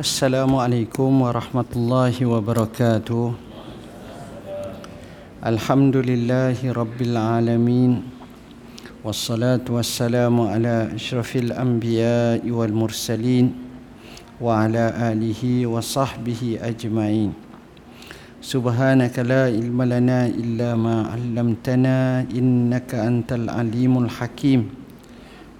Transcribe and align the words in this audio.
السلام 0.00 0.52
عليكم 0.56 1.10
ورحمة 1.22 1.70
الله 1.76 2.16
وبركاته 2.26 3.22
الحمد 5.46 5.96
لله 5.96 6.58
رب 6.72 6.98
العالمين 7.00 7.92
والصلاة 9.04 9.66
والسلام 9.68 10.36
على 10.40 10.90
أشرف 10.94 11.30
الأنبياء 11.36 12.42
والمرسلين 12.44 13.46
وعلى 14.40 14.84
آله 15.12 15.42
وصحبه 15.66 16.42
أجمعين 16.62 17.30
سبحانك 18.42 19.14
لا 19.24 19.42
علم 19.54 19.78
لنا 19.82 20.26
إلا 20.26 20.76
ما 20.76 20.96
علمتنا 21.14 22.26
إنك 22.34 22.90
أنت 22.94 23.30
العليم 23.32 23.94
الحكيم 24.04 24.79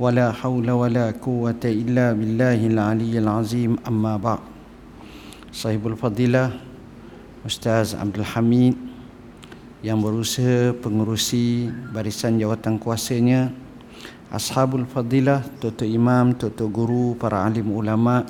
ولا 0.00 0.32
حول 0.32 0.68
ولا 0.70 1.16
قوة 1.24 1.62
إلا 1.64 2.12
بالله 2.12 2.60
العلي 2.68 3.14
العظيم 3.16 3.80
أما 3.88 4.20
بعد 4.20 4.42
صاحب 5.52 5.82
الفضيلة 5.96 6.44
أستاذ 7.48 7.96
عبد 7.96 8.16
الحميد 8.20 8.76
yang 9.84 10.02
berusaha 10.02 10.74
pengurusi 10.82 11.70
barisan 11.94 12.40
jawatan 12.40 12.80
kuasanya 12.80 13.54
Ashabul 14.34 14.82
Fadilah, 14.82 15.46
Tutu 15.62 15.86
Imam, 15.86 16.34
Tutu 16.34 16.66
Guru, 16.66 17.14
para 17.14 17.46
alim 17.46 17.70
ulama 17.70 18.26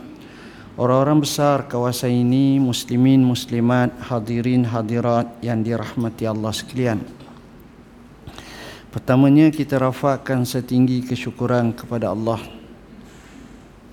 Orang-orang 0.76 1.24
besar 1.24 1.64
kawasan 1.64 2.12
ini, 2.12 2.60
muslimin, 2.60 3.24
muslimat, 3.24 3.96
hadirin, 3.96 4.68
hadirat 4.68 5.24
yang 5.40 5.64
dirahmati 5.64 6.28
Allah 6.28 6.52
sekalian 6.52 7.00
Pertamanya 8.91 9.47
kita 9.47 9.79
rafakkan 9.79 10.43
setinggi 10.43 11.07
kesyukuran 11.07 11.71
kepada 11.71 12.11
Allah. 12.11 12.43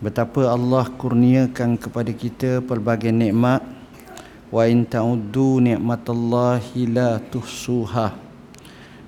Betapa 0.02 0.50
Allah 0.50 0.90
kurniakan 0.90 1.78
kepada 1.78 2.10
kita 2.10 2.58
pelbagai 2.66 3.14
nikmat. 3.14 3.62
Wa 4.50 4.66
in 4.66 4.82
ta'uddu 4.82 5.62
ni'matallahi 5.62 6.90
la 6.90 7.22
tuhsuha. 7.22 8.10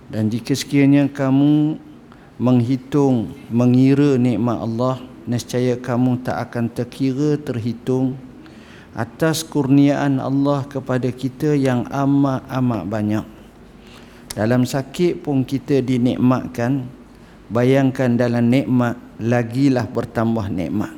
Dan 0.07 0.31
jika 0.31 0.55
sekiranya 0.55 1.11
kamu 1.11 1.75
menghitung 2.39 3.35
mengira 3.51 4.15
nikmat 4.15 4.63
Allah 4.63 5.03
nescaya 5.27 5.75
kamu 5.75 6.23
tak 6.23 6.39
akan 6.39 6.71
terkira 6.71 7.35
terhitung 7.35 8.15
atas 8.95 9.43
kurniaan 9.43 10.23
Allah 10.23 10.63
kepada 10.71 11.11
kita 11.11 11.59
yang 11.59 11.83
amat 11.91 12.47
amat 12.47 12.83
banyak 12.87 13.40
dalam 14.35 14.63
sakit 14.63 15.23
pun 15.23 15.43
kita 15.43 15.83
dinikmatkan. 15.83 16.99
Bayangkan 17.51 18.15
dalam 18.15 18.47
nikmat 18.47 18.95
lagilah 19.19 19.91
bertambah 19.91 20.47
nikmat. 20.55 20.95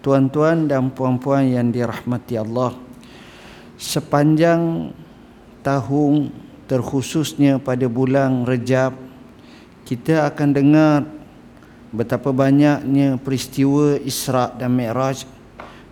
Tuan-tuan 0.00 0.64
dan 0.64 0.88
puan-puan 0.88 1.44
yang 1.44 1.68
dirahmati 1.68 2.40
Allah 2.40 2.72
sepanjang 3.78 4.90
tahun 5.60 6.34
terkhususnya 6.66 7.62
pada 7.62 7.84
bulan 7.86 8.42
Rejab 8.48 8.96
kita 9.86 10.26
akan 10.26 10.48
dengar 10.50 11.06
betapa 11.94 12.34
banyaknya 12.34 13.16
peristiwa 13.22 13.96
Isra 14.02 14.52
dan 14.56 14.74
Mi'raj 14.76 15.24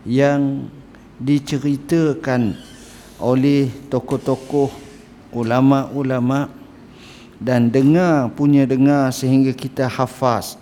yang 0.04 0.68
diceritakan 1.16 2.52
oleh 3.16 3.72
tokoh-tokoh 3.88 4.85
ulama-ulama 5.36 6.48
dan 7.36 7.68
dengar 7.68 8.32
punya 8.32 8.64
dengar 8.64 9.12
sehingga 9.12 9.52
kita 9.52 9.84
hafaz. 9.84 10.56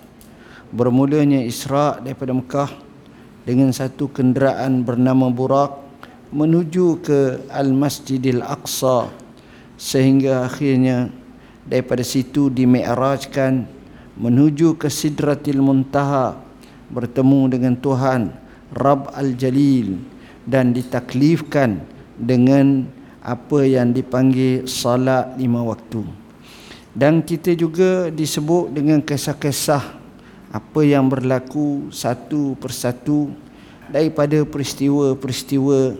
Bermulanya 0.75 1.39
Isra 1.47 2.03
daripada 2.03 2.34
Mekah 2.34 2.70
dengan 3.47 3.70
satu 3.70 4.11
kenderaan 4.11 4.83
bernama 4.83 5.30
Burak 5.30 5.78
menuju 6.34 6.98
ke 6.98 7.47
Al-Masjidil 7.47 8.42
Aqsa. 8.42 9.07
Sehingga 9.79 10.51
akhirnya 10.51 11.14
daripada 11.62 12.02
situ 12.02 12.51
dimi'rajkan 12.51 13.70
menuju 14.18 14.74
ke 14.74 14.91
Sidratil 14.91 15.62
Muntaha 15.62 16.35
bertemu 16.91 17.41
dengan 17.55 17.74
Tuhan 17.79 18.35
Rabb 18.74 19.14
Al-Jalil 19.14 19.98
dan 20.46 20.74
ditaklifkan 20.74 21.83
dengan 22.18 22.86
apa 23.24 23.64
yang 23.64 23.90
dipanggil 23.90 24.68
salat 24.68 25.33
lima 25.40 25.64
waktu 25.64 26.05
dan 26.92 27.24
kita 27.24 27.57
juga 27.57 28.12
disebut 28.12 28.70
dengan 28.70 29.01
kisah-kisah 29.01 29.83
apa 30.55 30.80
yang 30.86 31.11
berlaku 31.11 31.90
satu 31.90 32.55
persatu 32.61 33.35
daripada 33.90 34.46
peristiwa-peristiwa 34.46 35.98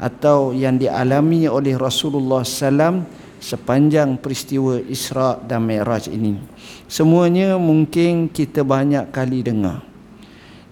atau 0.00 0.56
yang 0.56 0.80
dialami 0.80 1.44
oleh 1.44 1.76
Rasulullah 1.76 2.40
SAW 2.40 3.04
sepanjang 3.36 4.16
peristiwa 4.16 4.80
Isra 4.80 5.36
dan 5.44 5.68
Mi'raj 5.68 6.08
ini. 6.08 6.40
Semuanya 6.88 7.60
mungkin 7.60 8.32
kita 8.32 8.64
banyak 8.64 9.12
kali 9.12 9.44
dengar. 9.44 9.84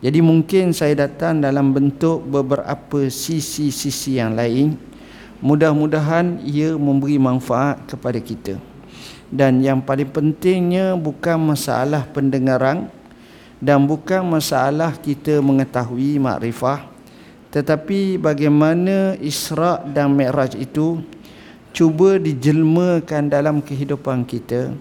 Jadi 0.00 0.22
mungkin 0.22 0.70
saya 0.72 1.08
datang 1.08 1.42
dalam 1.42 1.74
bentuk 1.74 2.24
beberapa 2.24 3.10
sisi-sisi 3.12 4.16
yang 4.16 4.32
lain. 4.32 4.78
Mudah-mudahan 5.38 6.42
ia 6.42 6.74
memberi 6.74 7.16
manfaat 7.20 7.78
kepada 7.86 8.18
kita. 8.18 8.58
Dan 9.28 9.60
yang 9.60 9.84
paling 9.84 10.08
pentingnya 10.08 10.96
bukan 10.96 11.52
masalah 11.52 12.08
pendengaran 12.10 12.88
dan 13.58 13.82
bukan 13.84 14.22
masalah 14.22 14.94
kita 14.94 15.42
mengetahui 15.42 16.22
makrifah 16.22 16.86
tetapi 17.48 18.20
bagaimana 18.20 19.18
Isra 19.18 19.82
dan 19.82 20.14
Mi'raj 20.14 20.54
itu 20.54 21.02
cuba 21.74 22.20
dijelmakan 22.20 23.26
dalam 23.26 23.58
kehidupan 23.58 24.22
kita 24.28 24.72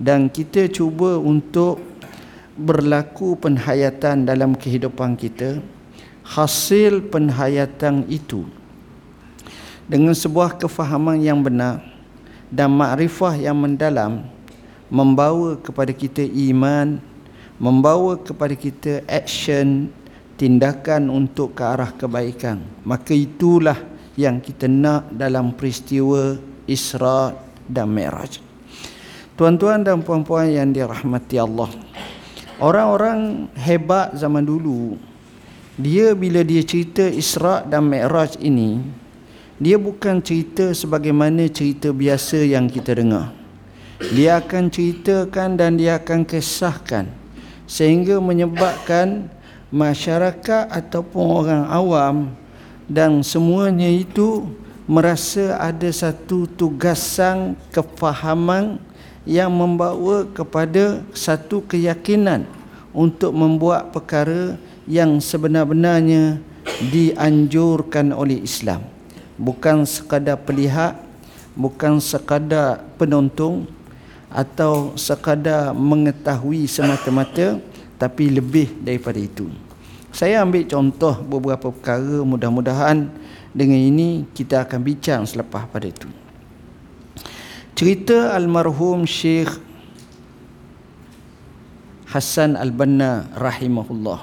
dan 0.00 0.32
kita 0.32 0.72
cuba 0.72 1.20
untuk 1.20 1.82
berlaku 2.54 3.36
penhayatan 3.36 4.24
dalam 4.24 4.56
kehidupan 4.56 5.18
kita 5.18 5.60
hasil 6.24 7.12
penhayatan 7.12 8.08
itu 8.08 8.46
dengan 9.88 10.16
sebuah 10.16 10.56
kefahaman 10.56 11.20
yang 11.20 11.40
benar 11.40 11.84
dan 12.48 12.72
makrifah 12.72 13.36
yang 13.36 13.56
mendalam 13.58 14.24
membawa 14.88 15.56
kepada 15.58 15.90
kita 15.90 16.22
iman 16.52 17.00
membawa 17.56 18.18
kepada 18.18 18.52
kita 18.58 19.06
action 19.06 19.88
tindakan 20.34 21.06
untuk 21.06 21.54
ke 21.54 21.62
arah 21.62 21.94
kebaikan. 21.94 22.58
Maka 22.82 23.14
itulah 23.14 23.78
yang 24.18 24.42
kita 24.42 24.66
nak 24.66 25.08
dalam 25.14 25.54
peristiwa 25.54 26.34
Isra 26.66 27.30
dan 27.70 27.94
Mi'raj. 27.94 28.42
Tuan-tuan 29.38 29.82
dan 29.82 30.02
puan-puan 30.02 30.50
yang 30.50 30.70
dirahmati 30.74 31.38
Allah 31.38 31.70
orang-orang 32.62 33.50
hebat 33.58 34.14
zaman 34.14 34.44
dulu 34.44 34.98
dia 35.74 36.14
bila 36.14 36.46
dia 36.46 36.62
cerita 36.62 37.02
Isra 37.02 37.66
dan 37.66 37.90
Mi'raj 37.90 38.38
ini 38.38 38.78
dia 39.62 39.78
bukan 39.78 40.18
cerita 40.18 40.74
sebagaimana 40.74 41.46
cerita 41.46 41.94
biasa 41.94 42.42
yang 42.42 42.66
kita 42.66 42.98
dengar. 42.98 43.30
Dia 44.10 44.42
akan 44.42 44.66
ceritakan 44.66 45.54
dan 45.54 45.78
dia 45.78 46.02
akan 46.02 46.26
kisahkan 46.26 47.06
sehingga 47.70 48.18
menyebabkan 48.18 49.30
masyarakat 49.70 50.70
ataupun 50.70 51.24
orang 51.46 51.64
awam 51.70 52.16
dan 52.90 53.22
semuanya 53.22 53.86
itu 53.86 54.50
merasa 54.90 55.56
ada 55.56 55.88
satu 55.88 56.50
tugasan 56.50 57.54
kefahaman 57.70 58.82
yang 59.24 59.48
membawa 59.54 60.28
kepada 60.34 61.00
satu 61.16 61.64
keyakinan 61.64 62.44
untuk 62.92 63.32
membuat 63.32 63.94
perkara 63.94 64.60
yang 64.84 65.22
sebenar-benarnya 65.22 66.42
dianjurkan 66.92 68.12
oleh 68.12 68.44
Islam 68.44 68.93
bukan 69.38 69.82
sekadar 69.86 70.38
pelihat 70.40 70.98
bukan 71.54 72.02
sekadar 72.02 72.82
penonton 72.98 73.66
atau 74.30 74.98
sekadar 74.98 75.70
mengetahui 75.70 76.66
semata-mata 76.66 77.62
tapi 77.94 78.26
lebih 78.30 78.74
daripada 78.82 79.22
itu. 79.22 79.46
Saya 80.10 80.42
ambil 80.42 80.66
contoh 80.66 81.14
beberapa 81.26 81.70
perkara 81.74 82.22
mudah-mudahan 82.22 83.10
dengan 83.54 83.78
ini 83.78 84.26
kita 84.34 84.66
akan 84.66 84.78
bincang 84.82 85.22
selepas 85.26 85.66
pada 85.70 85.86
itu. 85.86 86.06
Cerita 87.74 88.34
almarhum 88.34 89.02
Syekh 89.02 89.50
Hasan 92.10 92.54
Al-Banna 92.54 93.26
rahimahullah. 93.34 94.22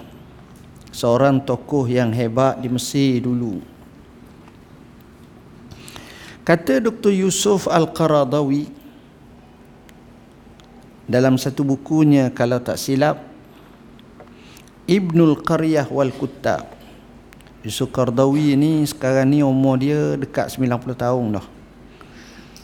Seorang 0.96 1.44
tokoh 1.44 1.88
yang 1.88 2.16
hebat 2.16 2.64
di 2.64 2.72
Mesir 2.72 3.20
dulu. 3.20 3.71
Kata 6.42 6.82
Dr. 6.82 7.14
Yusuf 7.14 7.70
Al-Qaradawi 7.70 8.66
dalam 11.06 11.38
satu 11.38 11.62
bukunya 11.62 12.34
kalau 12.34 12.58
tak 12.58 12.82
silap 12.82 13.22
Ibnul 14.90 15.46
Qaryah 15.46 15.86
wal 15.92 16.10
Kuttab 16.10 16.82
Yusuf 17.62 17.94
Qardawi 17.94 18.58
ni 18.58 18.82
sekarang 18.90 19.30
ni 19.30 19.46
umur 19.46 19.78
dia 19.78 20.18
dekat 20.18 20.50
90 20.58 20.98
tahun 20.98 21.26
dah. 21.38 21.46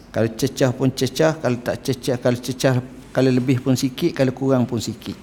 Kalau 0.09 0.29
cecah 0.33 0.71
pun 0.73 0.89
cecah, 0.89 1.37
kalau 1.37 1.57
tak 1.61 1.85
cecah, 1.85 2.17
kalau 2.17 2.39
cecah 2.41 2.81
kalau 3.13 3.29
lebih 3.29 3.61
pun 3.61 3.77
sikit, 3.77 4.17
kalau 4.17 4.33
kurang 4.33 4.65
pun 4.65 4.81
sikit. 4.81 5.13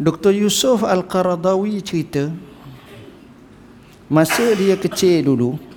Dr. 0.00 0.32
Yusuf 0.32 0.80
Al-Qaradawi 0.80 1.84
cerita 1.84 2.32
masa 4.08 4.56
dia 4.56 4.80
kecil 4.80 5.28
dulu 5.28 5.69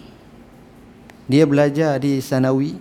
dia 1.28 1.48
belajar 1.48 2.00
di 2.00 2.20
Sanawi 2.20 2.76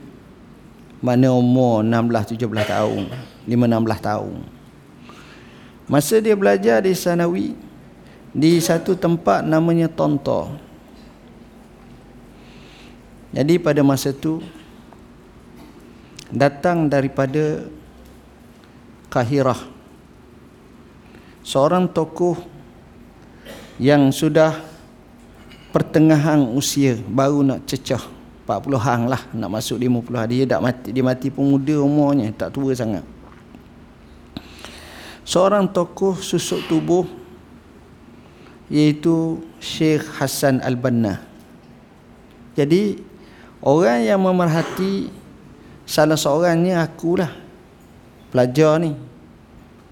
mana 1.02 1.34
umur 1.34 1.82
16 1.82 2.38
17 2.38 2.46
tahun, 2.66 3.02
5 3.10 3.50
16 3.50 4.08
tahun. 4.08 4.36
Masa 5.90 6.14
dia 6.22 6.34
belajar 6.38 6.78
di 6.82 6.94
Sanawi 6.94 7.58
di 8.30 8.58
satu 8.62 8.94
tempat 8.94 9.42
namanya 9.42 9.90
Tonto. 9.90 10.54
Jadi 13.34 13.58
pada 13.58 13.82
masa 13.82 14.14
itu 14.14 14.44
datang 16.32 16.88
daripada 16.88 17.66
Kahirah 19.12 19.60
seorang 21.44 21.90
tokoh 21.90 22.38
yang 23.76 24.08
sudah 24.14 24.56
pertengahan 25.74 26.40
usia 26.54 26.96
baru 26.96 27.42
nak 27.44 27.66
cecah 27.66 28.21
40-an 28.42 29.00
lah 29.06 29.22
nak 29.34 29.50
masuk 29.50 29.78
50 29.78 30.30
dia 30.30 30.44
tak 30.46 30.60
mati 30.60 30.88
dia 30.90 31.02
mati 31.06 31.30
pun 31.30 31.46
muda 31.46 31.78
umurnya 31.78 32.34
tak 32.34 32.50
tua 32.50 32.74
sangat 32.74 33.06
seorang 35.22 35.70
tokoh 35.70 36.18
susuk 36.18 36.66
tubuh 36.66 37.06
iaitu 38.72 39.44
Syekh 39.60 40.00
Hassan 40.16 40.64
Al-Banna. 40.64 41.20
Jadi 42.56 42.96
orang 43.60 44.00
yang 44.00 44.20
memerhati 44.24 45.12
salah 45.84 46.16
seorangnya 46.16 46.80
akulah 46.80 47.28
pelajar 48.32 48.80
ni. 48.80 48.96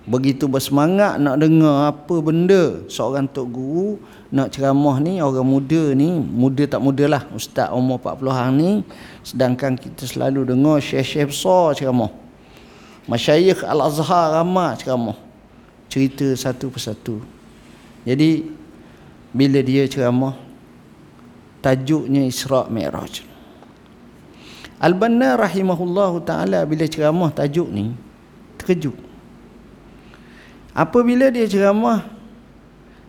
Begitu 0.09 0.49
bersemangat 0.49 1.21
nak 1.21 1.37
dengar 1.37 1.93
apa 1.93 2.17
benda 2.25 2.89
seorang 2.89 3.29
tok 3.29 3.53
guru 3.53 4.01
nak 4.33 4.49
ceramah 4.49 4.97
ni 4.97 5.21
orang 5.21 5.45
muda 5.45 5.93
ni, 5.93 6.09
muda 6.17 6.65
tak 6.65 6.81
muda 6.81 7.05
lah 7.05 7.23
ustaz 7.37 7.69
umur 7.69 8.01
40-an 8.01 8.51
ni 8.57 8.71
sedangkan 9.21 9.77
kita 9.77 10.09
selalu 10.09 10.49
dengar 10.49 10.81
syekh-syekh 10.81 11.29
besar 11.29 11.77
ceramah. 11.77 12.09
Masyayikh 13.11 13.61
Al-Azhar 13.67 14.41
ramah 14.41 14.73
ceramah. 14.79 15.19
Cerita 15.91 16.31
satu 16.39 16.71
persatu. 16.71 17.21
Jadi 18.07 18.47
bila 19.35 19.61
dia 19.61 19.85
ceramah 19.85 20.39
tajuknya 21.61 22.25
Isra' 22.25 22.71
Mi'raj. 22.73 23.27
Al-Banna 24.81 25.37
rahimahullahu 25.37 26.25
taala 26.25 26.65
bila 26.65 26.89
ceramah 26.89 27.29
tajuk 27.35 27.69
ni 27.69 27.93
terkejut. 28.57 29.10
Apabila 30.71 31.29
dia 31.29 31.51
ceramah 31.51 32.07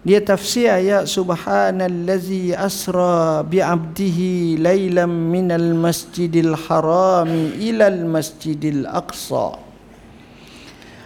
dia 0.02 0.18
tafsir 0.18 0.66
ayat 0.66 1.06
subhanallazi 1.06 2.58
asra 2.58 3.46
bi 3.46 3.62
'abdihi 3.62 4.58
lailan 4.58 5.14
minal 5.30 5.78
masjidil 5.78 6.58
harami 6.58 7.54
ilal 7.62 8.02
masjidil 8.10 8.90
aqsa. 8.90 9.62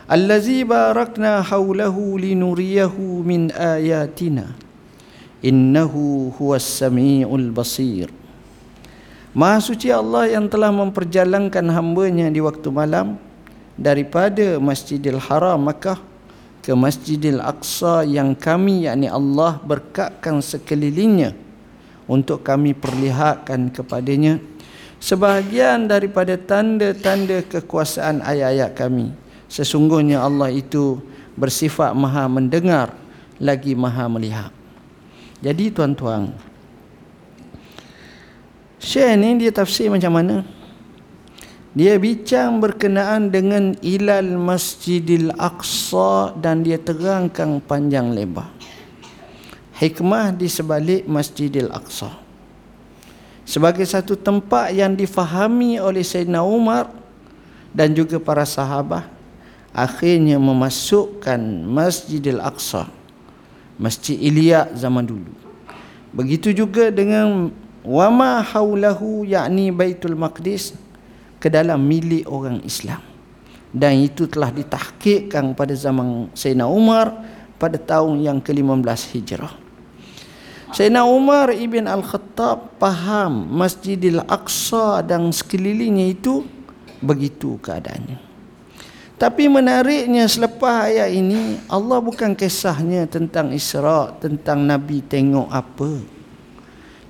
Allazi 0.07 0.61
barakna 0.63 1.41
hawlahu 1.41 2.15
linuriyahu 2.21 3.25
min 3.25 3.49
ayatina 3.51 4.53
innahu 5.41 6.29
huwas 6.37 6.61
samiul 6.61 7.49
basir 7.49 8.13
Maha 9.35 9.59
suci 9.59 9.91
Allah 9.91 10.31
yang 10.31 10.47
telah 10.47 10.71
memperjalankan 10.71 11.67
hambanya 11.73 12.31
di 12.31 12.39
waktu 12.39 12.71
malam 12.71 13.19
daripada 13.75 14.61
Masjidil 14.63 15.19
Haram 15.19 15.59
Makkah 15.59 15.99
ke 16.65 16.73
Masjidil 16.73 17.37
Aqsa 17.37 18.01
yang 18.01 18.33
kami 18.33 18.89
yakni 18.89 19.05
Allah 19.05 19.61
berkatkan 19.61 20.41
sekelilingnya 20.41 21.37
untuk 22.09 22.41
kami 22.41 22.73
perlihatkan 22.73 23.69
kepadanya 23.69 24.41
sebahagian 24.97 25.85
daripada 25.85 26.33
tanda-tanda 26.41 27.45
kekuasaan 27.45 28.25
ayat-ayat 28.25 28.73
kami. 28.73 29.13
Sesungguhnya 29.45 30.25
Allah 30.25 30.49
itu 30.49 30.97
bersifat 31.37 31.93
maha 31.93 32.25
mendengar 32.25 32.97
lagi 33.37 33.77
maha 33.77 34.09
melihat. 34.09 34.49
Jadi 35.45 35.69
tuan-tuan 35.69 36.33
Syekh 38.81 39.13
ni 39.21 39.37
dia 39.37 39.53
tafsir 39.53 39.93
macam 39.93 40.17
mana 40.17 40.41
Dia 41.75 41.99
bincang 41.99 42.63
berkenaan 42.63 43.27
dengan 43.27 43.75
Ilal 43.83 44.39
Masjidil 44.39 45.35
Aqsa 45.35 46.31
Dan 46.39 46.63
dia 46.63 46.79
terangkan 46.79 47.59
panjang 47.59 48.15
lebar 48.15 48.47
Hikmah 49.75 50.31
di 50.31 50.47
sebalik 50.47 51.03
Masjidil 51.03 51.67
Aqsa 51.75 52.15
Sebagai 53.43 53.83
satu 53.83 54.15
tempat 54.15 54.71
yang 54.71 54.95
difahami 54.95 55.77
oleh 55.83 55.99
Sayyidina 55.99 56.47
Umar 56.47 56.87
Dan 57.75 57.91
juga 57.91 58.23
para 58.23 58.47
sahabat 58.47 59.11
Akhirnya 59.75 60.39
memasukkan 60.39 61.67
Masjidil 61.67 62.39
Aqsa 62.39 62.87
Masjid 63.75 64.15
Ilya 64.15 64.71
zaman 64.71 65.03
dulu. 65.03 65.31
Begitu 66.15 66.55
juga 66.55 66.87
dengan 66.87 67.51
wama 67.83 68.39
haulahu 68.39 69.27
yakni 69.27 69.67
Baitul 69.67 70.15
Maqdis 70.15 70.71
ke 71.45 71.53
dalam 71.53 71.77
milik 71.77 72.25
orang 72.25 72.57
Islam. 72.65 73.05
Dan 73.69 74.01
itu 74.01 74.25
telah 74.25 74.49
ditahqiqkan 74.49 75.53
pada 75.53 75.77
zaman 75.77 76.33
Sayyidina 76.33 76.65
Umar 76.65 77.21
pada 77.61 77.77
tahun 77.77 78.25
yang 78.25 78.41
ke-15 78.41 79.13
Hijrah. 79.13 79.53
Sayyidina 80.73 81.05
Umar 81.05 81.53
ibn 81.53 81.85
Al-Khattab 81.85 82.81
faham 82.81 83.45
Masjidil 83.53 84.25
Aqsa 84.25 85.05
dan 85.05 85.29
sekelilingnya 85.29 86.17
itu 86.17 86.41
begitu 86.97 87.61
keadaannya. 87.61 88.17
Tapi 89.21 89.45
menariknya 89.45 90.25
selepas 90.25 90.89
ayat 90.89 91.13
ini 91.13 91.61
Allah 91.69 92.01
bukan 92.01 92.33
kisahnya 92.33 93.05
tentang 93.05 93.53
Isra' 93.53 94.17
Tentang 94.17 94.65
Nabi 94.65 94.99
tengok 94.99 95.47
apa 95.53 96.14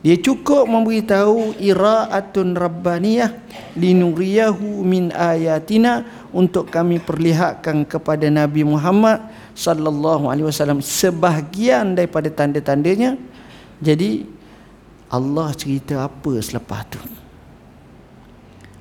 Dia 0.05 0.21
cukup 0.21 0.69
memberitahu 0.69 1.57
Ira'atun 1.57 2.53
Rabbaniyah 2.53 3.41
Linuriyahu 3.73 4.85
min 4.85 5.09
ayatina 5.09 6.05
Untuk 6.29 6.69
kami 6.69 7.01
perlihatkan 7.01 7.89
kepada 7.89 8.29
Nabi 8.29 8.61
Muhammad 8.61 9.25
Sallallahu 9.57 10.29
alaihi 10.29 10.45
wasallam 10.45 10.85
Sebahagian 10.85 11.97
daripada 11.97 12.29
tanda-tandanya. 12.29 13.17
Jadi 13.81 14.29
Allah 15.09 15.49
cerita 15.57 16.05
apa 16.05 16.37
selepas 16.37 16.85
tu? 16.85 17.01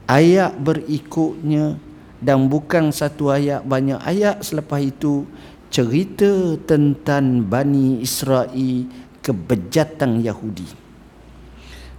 Ayat 0.04 0.52
berikutnya 0.60 1.80
dan 2.20 2.52
bukan 2.52 2.92
satu 2.92 3.32
ayat 3.32 3.64
banyak 3.64 3.96
ayat 4.04 4.44
selepas 4.44 4.82
itu 4.84 5.24
cerita 5.72 6.60
tentang 6.68 7.48
Bani 7.48 8.04
Israel 8.04 8.92
kebejatan 9.24 10.20
Yahudi 10.20 10.83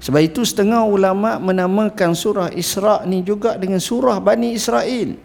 sebab 0.06 0.22
itu 0.22 0.46
setengah 0.46 0.86
ulama 0.86 1.42
menamakan 1.42 2.14
surah 2.14 2.54
Isra 2.54 3.02
ni 3.10 3.26
juga 3.26 3.58
dengan 3.58 3.82
surah 3.82 4.22
Bani 4.22 4.54
Israel 4.54 5.18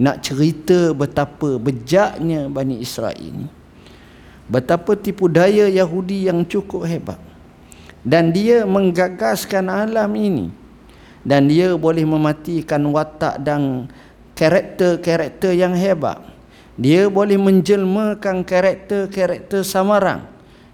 nak 0.00 0.24
cerita 0.24 0.96
betapa 0.96 1.60
bejaknya 1.60 2.48
Bani 2.48 2.80
Israel 2.80 3.20
ini 3.20 3.46
betapa 4.48 4.96
tipu 4.96 5.28
daya 5.28 5.68
Yahudi 5.68 6.32
yang 6.32 6.48
cukup 6.48 6.88
hebat 6.88 7.20
dan 8.00 8.32
dia 8.32 8.64
menggagaskan 8.64 9.68
alam 9.68 10.10
ini 10.16 10.62
dan 11.22 11.46
dia 11.46 11.78
boleh 11.78 12.02
mematikan 12.02 12.82
watak 12.90 13.38
dan 13.42 13.86
karakter-karakter 14.34 15.54
yang 15.54 15.74
hebat. 15.78 16.18
Dia 16.74 17.06
boleh 17.06 17.38
menjelmakan 17.38 18.42
karakter-karakter 18.42 19.62
samaran. 19.62 20.26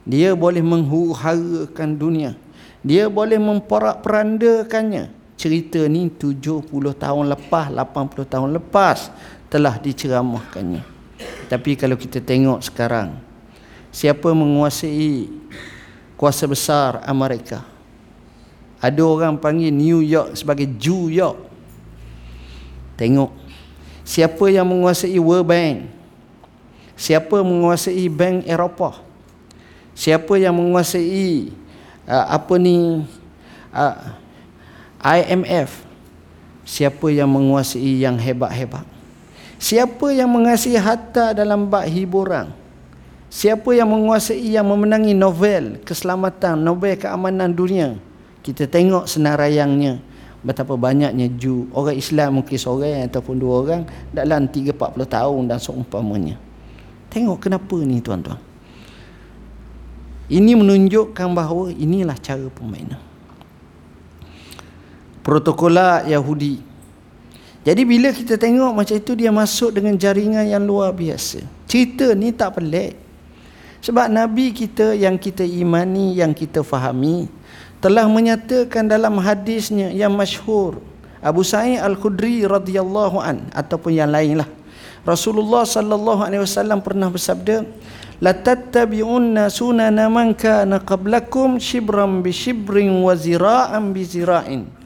Dia 0.08 0.32
boleh 0.32 0.64
menghuru-harakan 0.64 1.90
dunia. 2.00 2.32
Dia 2.82 3.10
boleh 3.10 3.38
memperak-perandakannya. 3.38 5.10
Cerita 5.38 5.78
ni 5.86 6.10
70 6.10 6.66
tahun 6.98 7.24
lepas, 7.30 7.70
80 7.70 8.26
tahun 8.26 8.50
lepas 8.58 9.10
telah 9.46 9.78
diceramahkannya. 9.78 10.82
Tapi 11.46 11.78
kalau 11.78 11.94
kita 11.94 12.18
tengok 12.18 12.58
sekarang, 12.62 13.18
siapa 13.94 14.34
menguasai 14.34 15.30
kuasa 16.18 16.44
besar 16.50 17.02
Amerika? 17.06 17.62
Ada 18.82 19.02
orang 19.02 19.38
panggil 19.38 19.74
New 19.74 20.02
York 20.02 20.38
sebagai 20.38 20.66
New 20.66 21.10
York. 21.10 21.38
Tengok 22.98 23.30
siapa 24.02 24.50
yang 24.50 24.66
menguasai 24.66 25.18
World 25.18 25.46
Bank? 25.46 25.76
Siapa 26.98 27.46
menguasai 27.46 28.10
bank 28.10 28.42
Eropah? 28.42 29.06
siapa 29.98 30.38
yang 30.38 30.54
menguasai 30.54 31.50
uh, 32.08 32.26
apa 32.32 32.54
ni? 32.56 33.04
Uh, 33.68 33.96
IMF 34.98 35.86
siapa 36.66 37.06
yang 37.12 37.30
menguasai 37.30 38.02
yang 38.02 38.18
hebat-hebat? 38.18 38.82
Siapa 39.60 40.10
yang 40.10 40.26
menguasai 40.26 40.74
harta 40.74 41.36
dalam 41.36 41.70
bab 41.70 41.86
hiburan 41.86 42.50
siapa 43.28 43.76
yang 43.76 43.92
menguasai 43.92 44.56
yang 44.56 44.64
memenangi 44.64 45.12
Nobel 45.12 45.78
keselamatan 45.84 46.64
Nobel 46.64 46.96
keamanan 46.96 47.52
dunia? 47.52 48.00
Kita 48.40 48.64
tengok 48.64 49.04
senaraiangnya 49.04 50.00
betapa 50.40 50.72
banyaknya 50.78 51.28
Ju 51.36 51.68
orang 51.76 51.98
Islam 51.98 52.40
mungkin 52.40 52.56
seorang 52.56 53.04
ataupun 53.10 53.36
dua 53.36 53.54
orang 53.60 53.82
dalam 54.08 54.48
3 54.48 54.72
40 54.72 55.04
tahun 55.04 55.42
dan 55.44 55.58
seumpamanya. 55.60 56.36
Tengok 57.12 57.48
kenapa 57.48 57.76
ni 57.84 58.00
tuan-tuan 58.00 58.47
ini 60.28 60.52
menunjukkan 60.54 61.28
bahawa 61.32 61.72
inilah 61.72 62.16
cara 62.20 62.46
permainan 62.52 63.08
protokola 65.28 66.08
Yahudi. 66.08 66.64
Jadi 67.60 67.84
bila 67.84 68.08
kita 68.16 68.40
tengok 68.40 68.72
macam 68.72 68.96
itu 68.96 69.12
dia 69.12 69.28
masuk 69.28 69.76
dengan 69.76 69.92
jaringan 69.92 70.48
yang 70.48 70.64
luar 70.64 70.88
biasa. 70.96 71.44
Cerita 71.68 72.16
ni 72.16 72.32
tak 72.32 72.56
pelik. 72.56 72.96
Sebab 73.84 74.08
Nabi 74.08 74.56
kita 74.56 74.96
yang 74.96 75.20
kita 75.20 75.44
imani, 75.44 76.16
yang 76.16 76.32
kita 76.32 76.64
fahami 76.64 77.28
telah 77.78 78.08
menyatakan 78.08 78.88
dalam 78.88 79.20
hadisnya 79.20 79.92
yang 79.92 80.16
masyhur 80.16 80.80
Abu 81.20 81.44
Sa'id 81.44 81.76
Al-Khudri 81.76 82.48
radhiyallahu 82.48 83.20
an 83.20 83.52
ataupun 83.52 84.00
yang 84.00 84.08
lainlah. 84.08 84.48
Rasulullah 85.04 85.68
sallallahu 85.68 86.24
alaihi 86.24 86.42
wasallam 86.42 86.80
pernah 86.80 87.12
bersabda, 87.12 87.68
"La 88.18 88.34
tattabi'unna 88.34 89.46
sunana 89.46 90.10
man 90.10 90.34
kana 90.34 90.82
qablakum 90.82 91.62
shibran 91.62 92.18
bi 92.22 92.34
shibrin 92.34 93.02
wa 93.02 93.14
zira'an 93.14 93.94
bi 93.94 94.02
zira'in." 94.02 94.78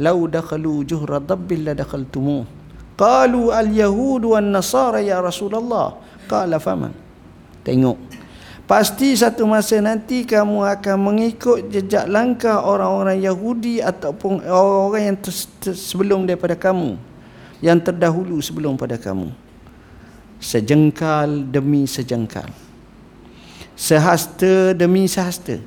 lau 0.00 0.24
dakhalu 0.24 0.88
juhra 0.88 1.20
dabbil 1.20 1.68
la 1.68 1.72
dakhaltumu 1.76 2.48
qalu 2.96 3.52
al 3.52 3.68
yahud 3.68 4.24
wan 4.24 4.48
nasara 4.48 5.04
ya 5.04 5.20
rasulullah 5.20 6.00
qala 6.28 6.56
faman 6.56 6.94
tengok. 7.66 7.98
Pasti 8.62 9.12
satu 9.12 9.44
masa 9.44 9.76
nanti 9.84 10.24
kamu 10.24 10.64
akan 10.64 10.96
mengikut 10.96 11.68
jejak 11.68 12.08
langkah 12.08 12.62
orang-orang 12.62 13.20
Yahudi 13.20 13.84
ataupun 13.84 14.40
orang-orang 14.48 15.12
yang 15.12 15.18
sebelum 15.76 16.24
daripada 16.24 16.56
kamu. 16.56 16.96
Yang 17.60 17.78
terdahulu 17.90 18.38
sebelum 18.40 18.80
pada 18.80 18.96
kamu. 18.96 19.28
Sejengkal 20.40 21.52
demi 21.52 21.84
sejengkal 21.84 22.48
sehasta 23.82 24.78
demi 24.78 25.10
sehasta 25.10 25.58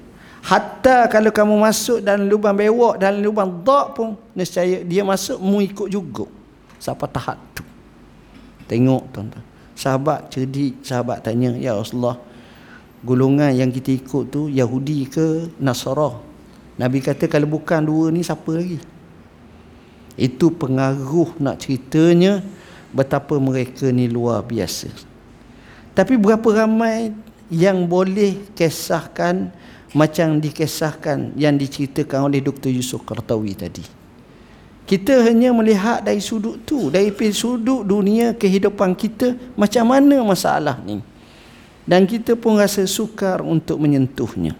Hatta 0.45 1.09
kalau 1.09 1.33
kamu 1.33 1.57
masuk 1.57 2.05
dalam 2.05 2.29
lubang 2.29 2.53
bewok, 2.53 3.01
dalam 3.01 3.17
lubang 3.17 3.49
dak 3.65 3.97
pun, 3.97 4.13
nescaya 4.37 4.85
dia 4.85 5.01
masuk, 5.01 5.41
mu 5.41 5.57
ikut 5.57 5.89
juga. 5.89 6.29
Siapa 6.77 7.09
tahap 7.09 7.41
tu. 7.57 7.65
Tengok 8.69 9.09
tuan-tuan. 9.09 9.41
Sahabat 9.73 10.29
cerdik, 10.29 10.85
sahabat 10.85 11.25
tanya, 11.25 11.49
Ya 11.57 11.73
Rasulullah, 11.73 12.21
golongan 13.01 13.57
yang 13.57 13.73
kita 13.73 13.97
ikut 13.97 14.29
tu 14.29 14.45
Yahudi 14.45 15.09
ke 15.09 15.49
Nasara? 15.57 16.13
Nabi 16.77 17.01
kata 17.01 17.25
kalau 17.25 17.49
bukan 17.49 17.81
dua 17.81 18.13
ni 18.13 18.21
siapa 18.21 18.53
lagi? 18.53 18.77
Itu 20.13 20.53
pengaruh 20.53 21.41
nak 21.41 21.57
ceritanya 21.57 22.45
betapa 22.93 23.41
mereka 23.41 23.89
ni 23.89 24.05
luar 24.05 24.45
biasa. 24.45 24.93
Tapi 25.97 26.21
berapa 26.21 26.45
ramai 26.53 27.24
yang 27.49 27.85
boleh 27.85 28.53
kisahkan 28.57 29.53
macam 29.95 30.43
dikisahkan 30.43 31.37
yang 31.39 31.55
diceritakan 31.55 32.27
oleh 32.27 32.43
Dr. 32.43 32.73
Yusuf 32.73 33.05
Kartawi 33.07 33.55
tadi. 33.55 33.85
Kita 34.85 35.25
hanya 35.25 35.49
melihat 35.49 36.05
dari 36.05 36.21
sudut 36.21 36.61
tu, 36.61 36.93
dari 36.93 37.09
sudut 37.33 37.81
dunia 37.81 38.37
kehidupan 38.37 38.93
kita 38.93 39.33
macam 39.57 39.89
mana 39.89 40.21
masalah 40.21 40.77
ni. 40.85 41.01
Dan 41.85 42.05
kita 42.05 42.37
pun 42.37 42.57
rasa 42.57 42.85
sukar 42.85 43.41
untuk 43.41 43.81
menyentuhnya. 43.81 44.53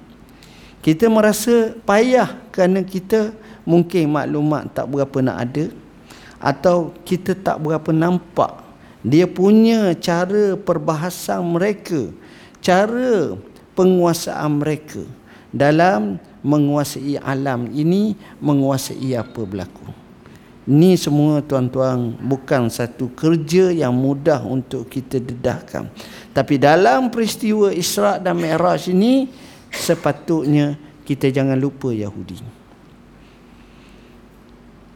Kita 0.81 1.09
merasa 1.09 1.73
payah 1.85 2.37
kerana 2.53 2.85
kita 2.85 3.33
mungkin 3.65 4.13
maklumat 4.13 4.69
tak 4.73 4.85
berapa 4.89 5.17
nak 5.25 5.37
ada 5.41 5.65
atau 6.37 6.93
kita 7.01 7.33
tak 7.33 7.57
berapa 7.57 7.89
nampak 7.89 8.65
dia 9.05 9.29
punya 9.29 9.93
cara 10.01 10.57
perbahasan 10.57 11.45
mereka, 11.45 12.09
cara 12.65 13.37
penguasaan 13.77 14.57
mereka 14.57 15.05
dalam 15.53 16.17
menguasai 16.41 17.21
alam 17.21 17.69
ini 17.69 18.17
menguasai 18.41 19.13
apa 19.13 19.45
berlaku. 19.45 19.85
Ini 20.65 20.97
semua 20.97 21.45
tuan-tuan 21.45 22.17
bukan 22.17 22.73
satu 22.73 23.13
kerja 23.13 23.69
yang 23.69 23.93
mudah 23.93 24.41
untuk 24.41 24.89
kita 24.89 25.21
dedahkan. 25.21 25.93
Tapi 26.33 26.57
dalam 26.57 27.13
peristiwa 27.13 27.69
Isra' 27.69 28.17
dan 28.17 28.41
Mi'raj 28.41 28.89
ini 28.89 29.29
sepatutnya 29.69 30.73
kita 31.05 31.29
jangan 31.29 31.53
lupa 31.61 31.93
Yahudi. 31.93 32.41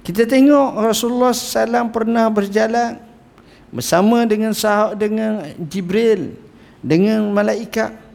Kita 0.02 0.26
tengok 0.26 0.74
Rasulullah 0.82 1.38
SAW 1.38 1.94
pernah 1.94 2.26
berjalan 2.34 2.98
bersama 3.70 4.26
dengan 4.26 4.58
sahabat 4.58 4.98
dengan 4.98 5.54
Jibril 5.70 6.49
dengan 6.80 7.32
malaikat 7.32 8.10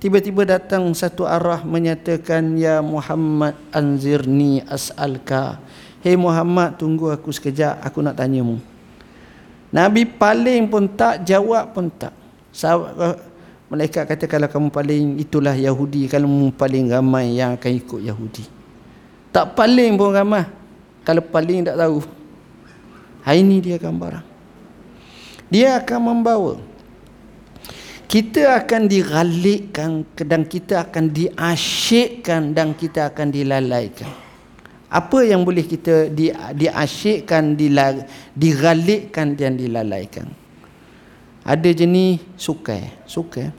Tiba-tiba 0.00 0.48
datang 0.48 0.88
satu 0.96 1.28
arah 1.28 1.60
menyatakan 1.60 2.56
Ya 2.56 2.80
Muhammad 2.80 3.52
anzirni 3.68 4.64
as'alka. 4.64 5.60
Hei 6.00 6.16
Muhammad 6.16 6.80
tunggu 6.80 7.12
aku 7.12 7.28
sekejap 7.28 7.84
Aku 7.84 8.00
nak 8.00 8.16
tanyamu. 8.16 8.56
Nabi 9.68 10.08
paling 10.08 10.72
pun 10.72 10.88
tak 10.88 11.20
jawab 11.28 11.76
pun 11.76 11.92
tak. 11.92 12.16
Eh, 12.16 13.16
Malaikat 13.70 14.08
kata 14.08 14.24
kalau 14.24 14.48
kamu 14.48 14.68
paling 14.72 15.04
itulah 15.20 15.52
Yahudi. 15.52 16.08
Kalau 16.08 16.24
kamu 16.26 16.48
paling 16.56 16.84
ramai 16.88 17.36
yang 17.36 17.60
akan 17.60 17.72
ikut 17.76 18.00
Yahudi. 18.00 18.44
Tak 19.30 19.52
paling 19.52 20.00
pun 20.00 20.16
ramai. 20.16 20.48
Kalau 21.04 21.20
paling 21.20 21.60
tak 21.60 21.76
tahu. 21.76 22.00
Hari 23.20 23.44
ini 23.44 23.60
dia 23.60 23.76
akan 23.76 23.94
barang. 24.00 24.26
Dia 25.52 25.76
akan 25.76 26.00
membawa 26.00 26.56
kita 28.10 28.58
akan 28.58 28.90
diralikkan 28.90 30.02
dan 30.18 30.42
kita 30.42 30.90
akan 30.90 31.14
diasyikkan 31.14 32.50
dan 32.50 32.74
kita 32.74 33.14
akan 33.14 33.30
dilalaikan. 33.30 34.10
Apa 34.90 35.22
yang 35.22 35.46
boleh 35.46 35.62
kita 35.62 36.10
di, 36.10 36.34
diasyikkan, 36.34 37.54
diralikkan 38.34 39.38
dan 39.38 39.54
dilalaikan? 39.54 40.26
Ada 41.46 41.70
jenis 41.70 42.18
sukai. 42.34 42.90
Sukai. 43.06 43.54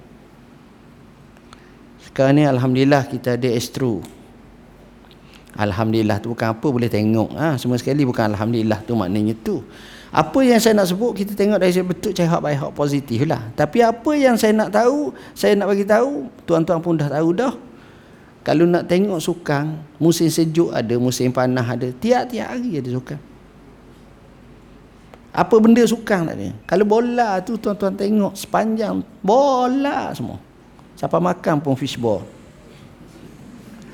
Sekarang 2.03 2.35
ni 2.35 2.43
Alhamdulillah 2.43 3.07
kita 3.07 3.39
ada 3.39 3.47
Astro. 3.55 4.03
Alhamdulillah 5.55 6.19
tu 6.19 6.35
bukan 6.35 6.51
apa 6.51 6.67
boleh 6.67 6.91
tengok. 6.91 7.39
Ha, 7.39 7.55
semua 7.55 7.79
sekali 7.79 8.03
bukan 8.03 8.35
Alhamdulillah 8.35 8.83
tu 8.83 8.99
maknanya 8.99 9.31
tu. 9.39 9.63
Apa 10.11 10.43
yang 10.43 10.59
saya 10.59 10.75
nak 10.75 10.91
sebut 10.91 11.15
kita 11.15 11.31
tengok 11.39 11.55
dari 11.55 11.71
betul 11.87 12.11
cahaya 12.11 12.35
hak 12.35 12.41
baik 12.43 12.57
hak 12.59 12.71
positif 12.75 13.23
lah. 13.23 13.47
Tapi 13.55 13.79
apa 13.79 14.11
yang 14.11 14.35
saya 14.35 14.51
nak 14.51 14.75
tahu, 14.75 15.15
saya 15.31 15.55
nak 15.55 15.71
bagi 15.71 15.87
tahu, 15.87 16.27
tuan-tuan 16.43 16.83
pun 16.83 16.99
dah 16.99 17.07
tahu 17.07 17.31
dah. 17.31 17.55
Kalau 18.43 18.67
nak 18.67 18.91
tengok 18.91 19.23
sukan, 19.23 19.79
musim 20.03 20.27
sejuk 20.27 20.75
ada, 20.75 20.99
musim 20.99 21.31
panas 21.31 21.63
ada, 21.63 21.87
tiap-tiap 21.95 22.43
hari 22.43 22.83
ada 22.83 22.89
sukan. 22.91 23.19
Apa 25.31 25.55
benda 25.63 25.79
sukan 25.87 26.27
ada? 26.27 26.47
Kalau 26.67 26.83
bola 26.83 27.39
tu 27.39 27.55
tuan-tuan 27.55 27.95
tengok 27.95 28.35
sepanjang 28.35 28.99
bola 29.23 30.11
semua. 30.11 30.43
Siapa 30.99 31.23
makan 31.23 31.63
pun 31.63 31.79
fishball. 31.79 32.19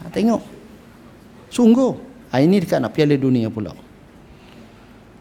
Ha, 0.02 0.10
tengok. 0.10 0.42
Sungguh. 1.54 1.94
Ha, 2.34 2.42
ini 2.42 2.58
dekat 2.58 2.82
nak 2.82 2.92
piala 2.98 3.14
dunia 3.14 3.54
pula. 3.54 3.70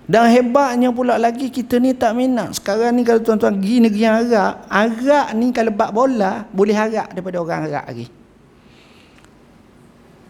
Dan 0.06 0.30
hebatnya 0.30 0.94
pula 0.94 1.18
lagi 1.18 1.50
kita 1.50 1.82
ni 1.82 1.90
tak 1.90 2.14
minat. 2.14 2.54
Sekarang 2.54 2.94
ni 2.94 3.02
kalau 3.02 3.18
tuan-tuan 3.18 3.58
pergi 3.58 3.82
negeri 3.82 4.02
yang 4.06 4.22
Arab, 4.22 4.62
Arab 4.70 5.26
ni 5.34 5.50
kalau 5.50 5.75
bak 5.75 5.90
bola 5.90 6.46
boleh 6.54 6.75
harap 6.78 7.10
daripada 7.10 7.42
orang 7.42 7.66
Arab 7.66 7.84
lagi. 7.90 8.06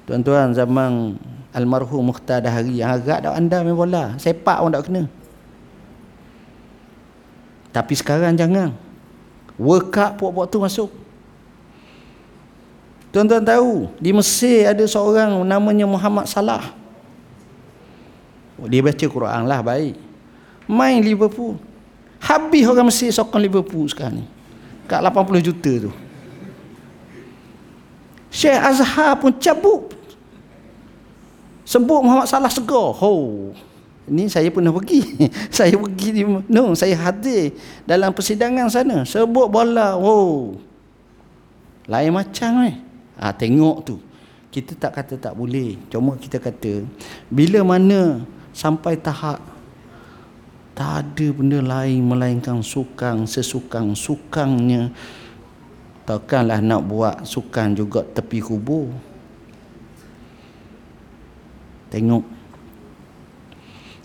Tuan-tuan 0.08 0.56
zaman 0.56 1.20
almarhum 1.52 2.08
Mukhtar 2.08 2.40
Dahari 2.40 2.80
yang 2.80 2.96
Arab 2.96 3.20
dah 3.20 3.32
anda 3.36 3.60
main 3.60 3.76
bola. 3.76 4.16
Sepak 4.16 4.64
pun 4.64 4.72
tak 4.72 4.88
kena. 4.88 5.02
Tapi 7.76 7.92
sekarang 7.92 8.32
jangan. 8.32 8.72
World 9.60 9.92
Cup 9.92 10.16
buat-buat 10.16 10.48
tu 10.48 10.56
masuk. 10.56 10.88
Tuan-tuan 13.12 13.44
tahu, 13.44 13.92
di 14.00 14.12
Mesir 14.12 14.72
ada 14.72 14.84
seorang 14.88 15.44
namanya 15.44 15.84
Muhammad 15.84 16.24
Salah. 16.28 16.72
Dia 18.64 18.80
baca 18.80 19.04
Quran 19.04 19.42
lah 19.44 19.60
baik. 19.60 19.94
Main 20.64 21.04
Liverpool. 21.04 21.60
Habis 22.16 22.64
orang 22.64 22.88
Mesir 22.88 23.12
sokong 23.12 23.44
Liverpool 23.44 23.84
sekarang 23.86 24.24
ni. 24.24 24.26
Kat 24.88 25.04
80 25.04 25.44
juta 25.44 25.72
tu. 25.88 25.92
Syekh 28.32 28.56
Azhar 28.56 29.16
pun 29.20 29.32
cabut. 29.36 29.92
Sebut 31.66 32.00
Muhammad 32.00 32.30
Salah 32.30 32.52
segar. 32.52 32.94
Ho. 32.96 33.12
Ini 34.06 34.30
saya 34.30 34.48
pernah 34.48 34.70
pergi. 34.70 35.02
saya 35.56 35.74
pergi 35.74 36.08
di 36.14 36.22
no, 36.24 36.72
saya 36.78 36.94
hadir 36.96 37.52
dalam 37.84 38.14
persidangan 38.14 38.70
sana. 38.70 39.02
Sebut 39.02 39.50
bola. 39.50 39.98
Ho. 39.98 40.54
Lain 41.86 42.12
macam 42.14 42.66
eh. 42.66 42.76
Ah 43.18 43.34
tengok 43.34 43.76
tu. 43.82 43.96
Kita 44.52 44.78
tak 44.78 45.02
kata 45.02 45.14
tak 45.18 45.34
boleh. 45.34 45.74
Cuma 45.90 46.14
kita 46.16 46.38
kata 46.38 46.86
bila 47.28 47.60
mana 47.66 48.22
sampai 48.56 48.96
tahap 48.96 49.44
tak 50.72 51.04
ada 51.04 51.26
benda 51.32 51.60
lain 51.60 52.00
melainkan 52.04 52.64
sukang 52.64 53.28
sesukang 53.28 53.92
sukangnya. 53.92 54.92
Takkanlah 56.04 56.60
nak 56.60 56.84
buat 56.84 57.24
sukan 57.24 57.76
juga 57.76 58.04
tepi 58.04 58.44
kubur. 58.44 58.92
Tengok. 61.88 62.24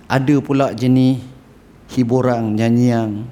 Ada 0.07 0.35
pula 0.39 0.71
jenis 0.75 1.23
hiburan 1.91 2.55
nyanyian 2.55 3.27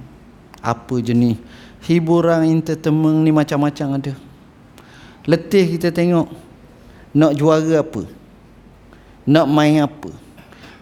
apa 0.59 0.99
jenis 0.99 1.39
hiburan 1.87 2.43
entertainment 2.43 3.23
ni 3.23 3.31
macam-macam 3.31 3.99
ada. 3.99 4.13
Letih 5.23 5.79
kita 5.79 5.95
tengok. 5.95 6.27
Nak 7.15 7.35
juara 7.39 7.87
apa? 7.87 8.03
Nak 9.23 9.47
main 9.47 9.79
apa 9.79 10.28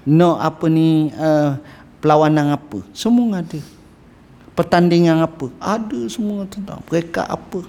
nak 0.08 0.40
apa 0.40 0.66
ni 0.72 1.12
uh, 1.12 1.60
perlawanan 2.00 2.56
apa? 2.56 2.80
Semua 2.96 3.44
ada. 3.44 3.60
Pertandingan 4.56 5.20
apa? 5.20 5.52
Ada 5.60 6.08
semua 6.08 6.48
tentang 6.48 6.80
mereka 6.88 7.28
apa. 7.28 7.68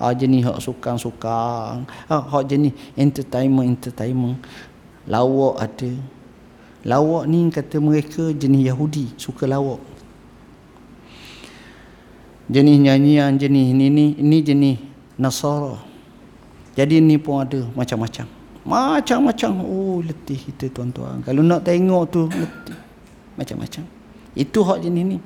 Ha, 0.00 0.16
jenis 0.16 0.48
hak 0.48 0.64
sukang-sukang 0.64 1.84
ha, 1.84 2.14
hak 2.24 2.48
jenis 2.48 2.72
entertainment 2.96 3.68
entertainment 3.68 4.40
lawak 5.04 5.60
ada. 5.60 5.92
Lawak 6.88 7.28
ni 7.28 7.52
kata 7.52 7.76
mereka 7.84 8.32
jenis 8.32 8.64
Yahudi 8.72 9.12
suka 9.20 9.44
lawak. 9.44 9.80
Jenis 12.48 12.80
nyanyian 12.80 13.36
jenis 13.36 13.76
ni 13.76 13.92
ni 13.92 14.16
ini 14.16 14.38
jenis 14.40 14.80
Nasara. 15.20 15.76
Jadi 16.72 16.96
ni 17.04 17.20
pun 17.20 17.44
ada 17.44 17.60
macam-macam 17.76 18.39
macam-macam. 18.64 19.64
Oh 19.64 20.04
letih 20.04 20.36
kita 20.36 20.68
tuan-tuan. 20.68 21.24
Kalau 21.24 21.40
nak 21.40 21.64
tengok 21.64 22.02
tu 22.12 22.22
letih. 22.28 22.78
Macam-macam. 23.36 23.84
Itu 24.36 24.60
hak 24.62 24.84
jenis 24.84 25.04
ni. 25.16 25.18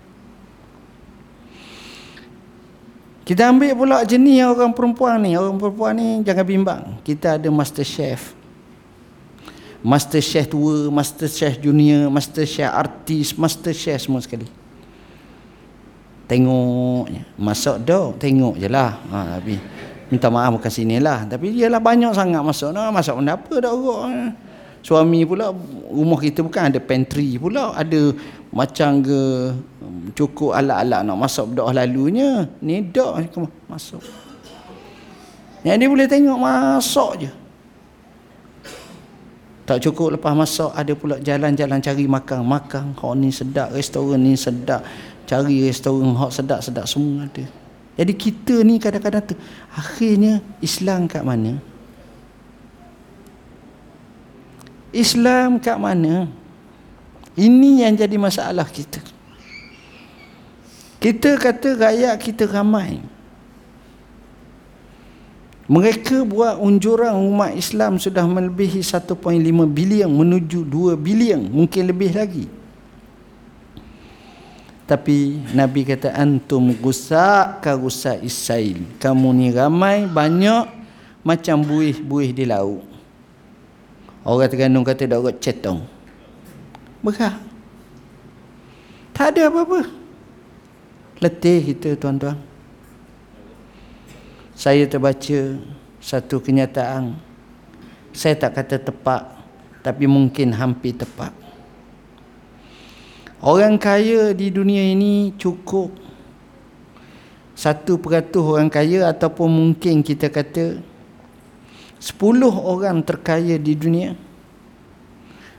Kita 3.24 3.48
ambil 3.48 3.72
pula 3.72 4.04
jenis 4.04 4.44
orang 4.44 4.76
perempuan 4.76 5.16
ni. 5.24 5.32
Orang 5.34 5.56
perempuan 5.56 5.96
ni 5.96 6.20
jangan 6.20 6.44
bimbang. 6.44 6.82
Kita 7.00 7.40
ada 7.40 7.48
master 7.48 7.82
chef. 7.82 8.36
Master 9.84 10.20
chef 10.24 10.48
tua 10.48 10.88
master 10.88 11.28
chef 11.28 11.60
junior 11.60 12.08
master 12.08 12.48
chef 12.48 12.72
artis 12.72 13.36
master 13.36 13.72
chef 13.76 14.00
semua 14.00 14.20
sekali. 14.24 14.48
Tengok 16.24 17.12
masak 17.36 17.84
dah 17.84 18.16
tengok 18.16 18.56
je 18.56 18.68
lah. 18.68 18.96
Ha, 19.12 19.36
tapi 19.36 19.60
minta 20.08 20.28
maaf 20.28 20.56
bukan 20.56 20.72
sini 20.72 21.00
lah. 21.00 21.24
Tapi 21.24 21.54
dia 21.54 21.72
lah 21.72 21.80
banyak 21.80 22.12
sangat 22.12 22.42
masak 22.44 22.70
nah, 22.74 22.92
masak 22.92 23.16
benda 23.16 23.36
apa 23.36 23.54
dah 23.60 23.72
orang. 23.72 24.34
Suami 24.84 25.24
pula 25.24 25.48
rumah 25.88 26.20
kita 26.20 26.44
bukan 26.44 26.68
ada 26.68 26.76
pantry 26.76 27.40
pula. 27.40 27.72
Ada 27.72 28.12
macam 28.52 29.00
ke 29.00 29.20
cukup 30.12 30.52
alat-alat 30.52 31.00
nak 31.08 31.16
masak 31.16 31.48
bedak 31.48 31.72
lalunya. 31.72 32.44
Ni 32.60 32.84
dak 32.84 33.32
masuk. 33.64 34.04
Yang 35.64 35.76
dia 35.80 35.88
boleh 35.88 36.06
tengok 36.08 36.38
masak 36.38 37.12
je. 37.24 37.30
Tak 39.64 39.80
cukup 39.80 40.20
lepas 40.20 40.36
masak 40.36 40.76
ada 40.76 40.92
pula 40.92 41.16
jalan-jalan 41.16 41.80
cari 41.80 42.04
makan 42.04 42.44
makan 42.44 42.92
hok 43.00 43.16
ni 43.16 43.32
sedap 43.32 43.72
restoran 43.72 44.20
ni 44.20 44.36
sedap 44.36 44.84
cari 45.24 45.64
restoran 45.64 46.12
hok 46.12 46.28
sedap-sedap 46.28 46.84
semua 46.84 47.24
ada 47.24 47.63
jadi 47.94 48.12
kita 48.12 48.66
ni 48.66 48.82
kadang-kadang 48.82 49.22
tu 49.32 49.34
akhirnya 49.70 50.42
Islam 50.58 51.06
kat 51.06 51.22
mana 51.22 51.62
Islam 54.94 55.58
kat 55.58 55.74
mana? 55.74 56.30
Ini 57.34 57.82
yang 57.82 57.98
jadi 57.98 58.14
masalah 58.14 58.70
kita. 58.70 59.02
Kita 61.02 61.34
kata 61.34 61.74
rakyat 61.74 62.14
kita 62.22 62.46
ramai. 62.46 63.02
Mereka 65.66 66.22
buat 66.22 66.62
unjuran 66.62 67.18
umat 67.18 67.58
Islam 67.58 67.98
sudah 67.98 68.22
melebihi 68.22 68.78
1.5 68.78 69.18
bilion 69.66 70.12
menuju 70.12 70.62
2 70.62 70.94
bilion, 70.94 71.42
mungkin 71.42 71.82
lebih 71.90 72.14
lagi. 72.14 72.46
Tapi 74.84 75.40
Nabi 75.56 75.80
kata 75.88 76.12
antum 76.12 76.76
gusak 76.76 77.64
ka 77.64 77.72
gusak 77.72 78.20
isail. 78.20 78.84
Kamu 79.00 79.32
ni 79.32 79.48
ramai 79.48 80.04
banyak 80.04 80.68
macam 81.24 81.64
buih-buih 81.64 82.36
di 82.36 82.44
laut. 82.44 82.84
Orang 84.24 84.48
Terengganu 84.48 84.84
kata 84.84 85.08
dak 85.08 85.20
rot 85.20 85.36
cetong. 85.40 85.84
Berah. 87.00 87.36
Tak 89.12 89.36
ada 89.36 89.52
apa-apa. 89.52 89.88
Letih 91.20 91.72
kita 91.72 91.96
tuan-tuan. 91.96 92.36
Saya 94.56 94.84
terbaca 94.84 95.40
satu 96.00 96.40
kenyataan. 96.40 97.16
Saya 98.12 98.36
tak 98.36 98.60
kata 98.60 98.76
tepat. 98.80 99.22
Tapi 99.84 100.08
mungkin 100.08 100.56
hampir 100.56 100.96
tepat. 100.96 101.43
Orang 103.44 103.76
kaya 103.76 104.32
di 104.32 104.48
dunia 104.48 104.80
ini 104.80 105.36
cukup. 105.36 105.92
Satu 107.52 108.00
peratus 108.00 108.40
orang 108.40 108.72
kaya 108.72 109.04
ataupun 109.12 109.52
mungkin 109.52 110.00
kita 110.00 110.32
kata 110.32 110.80
10 112.00 112.16
orang 112.48 113.04
terkaya 113.04 113.60
di 113.60 113.76
dunia 113.76 114.16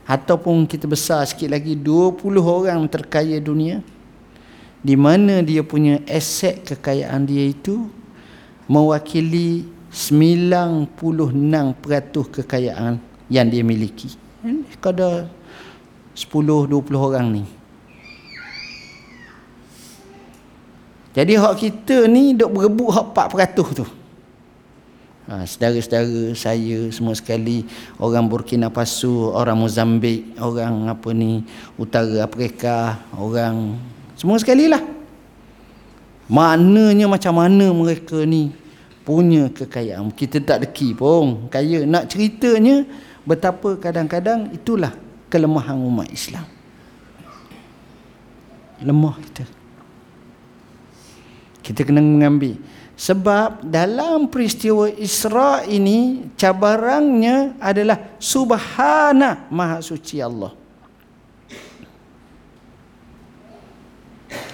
ataupun 0.02 0.66
kita 0.66 0.90
besar 0.90 1.22
sikit 1.30 1.50
lagi 1.50 1.78
20 1.78 2.18
orang 2.42 2.90
terkaya 2.90 3.38
dunia 3.38 3.82
di 4.82 4.98
mana 4.98 5.38
dia 5.42 5.62
punya 5.62 6.02
aset 6.10 6.66
kekayaan 6.66 7.22
dia 7.22 7.54
itu 7.54 7.86
mewakili 8.66 9.62
96% 9.94 10.90
kekayaan 12.34 12.98
yang 13.30 13.46
dia 13.46 13.62
miliki. 13.62 14.10
Kada 14.82 15.30
10 16.18 16.66
20 16.66 16.74
orang 16.98 17.30
ni. 17.30 17.65
Jadi 21.16 21.32
hak 21.40 21.54
kita 21.56 22.04
ni 22.04 22.36
duk 22.36 22.52
berebut 22.52 22.92
hak 22.92 23.16
4% 23.16 23.72
tu. 23.72 23.86
Ha, 25.26 25.42
saudara-saudara 25.42 26.36
saya 26.38 26.86
semua 26.94 27.16
sekali 27.16 27.66
orang 27.98 28.30
Burkina 28.30 28.70
Faso 28.70 29.34
orang 29.34 29.58
Mozambik 29.58 30.38
orang 30.38 30.86
apa 30.86 31.10
ni 31.10 31.42
utara 31.74 32.22
Afrika 32.22 33.02
orang 33.10 33.74
semua 34.14 34.38
sekali 34.38 34.70
lah 34.70 34.78
maknanya 36.30 37.10
macam 37.10 37.42
mana 37.42 37.74
mereka 37.74 38.22
ni 38.22 38.54
punya 39.02 39.50
kekayaan? 39.50 40.14
Kita 40.14 40.38
tak 40.42 40.66
deki 40.66 40.94
pun. 40.94 41.50
Kaya 41.50 41.82
nak 41.86 42.06
ceritanya 42.06 42.86
betapa 43.26 43.78
kadang-kadang 43.82 44.54
itulah 44.54 44.94
kelemahan 45.26 45.74
umat 45.74 46.06
Islam. 46.10 46.46
Lemah 48.78 49.18
kita 49.26 49.55
kita 51.66 51.82
kena 51.82 51.98
mengambil 51.98 52.54
sebab 52.94 53.66
dalam 53.66 54.30
peristiwa 54.30 54.86
Isra 54.86 55.66
ini 55.66 56.30
cabarannya 56.38 57.58
adalah 57.58 58.14
subhana 58.22 59.50
maha 59.50 59.82
suci 59.82 60.22
Allah. 60.22 60.54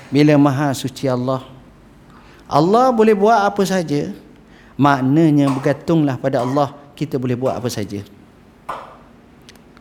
Bila 0.09 0.37
maha 0.41 0.73
suci 0.73 1.05
Allah 1.09 1.45
Allah 2.49 2.93
boleh 2.93 3.17
buat 3.17 3.45
apa 3.49 3.65
saja 3.65 4.13
maknanya 4.77 5.53
bergantunglah 5.53 6.17
pada 6.17 6.41
Allah 6.41 6.73
kita 6.97 7.21
boleh 7.21 7.37
buat 7.37 7.61
apa 7.61 7.69
saja. 7.69 8.01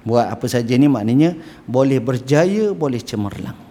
Buat 0.03 0.27
apa 0.27 0.45
saja 0.51 0.75
ni 0.75 0.91
maknanya 0.91 1.39
boleh 1.63 2.03
berjaya 2.03 2.75
boleh 2.75 2.99
cemerlang. 2.99 3.70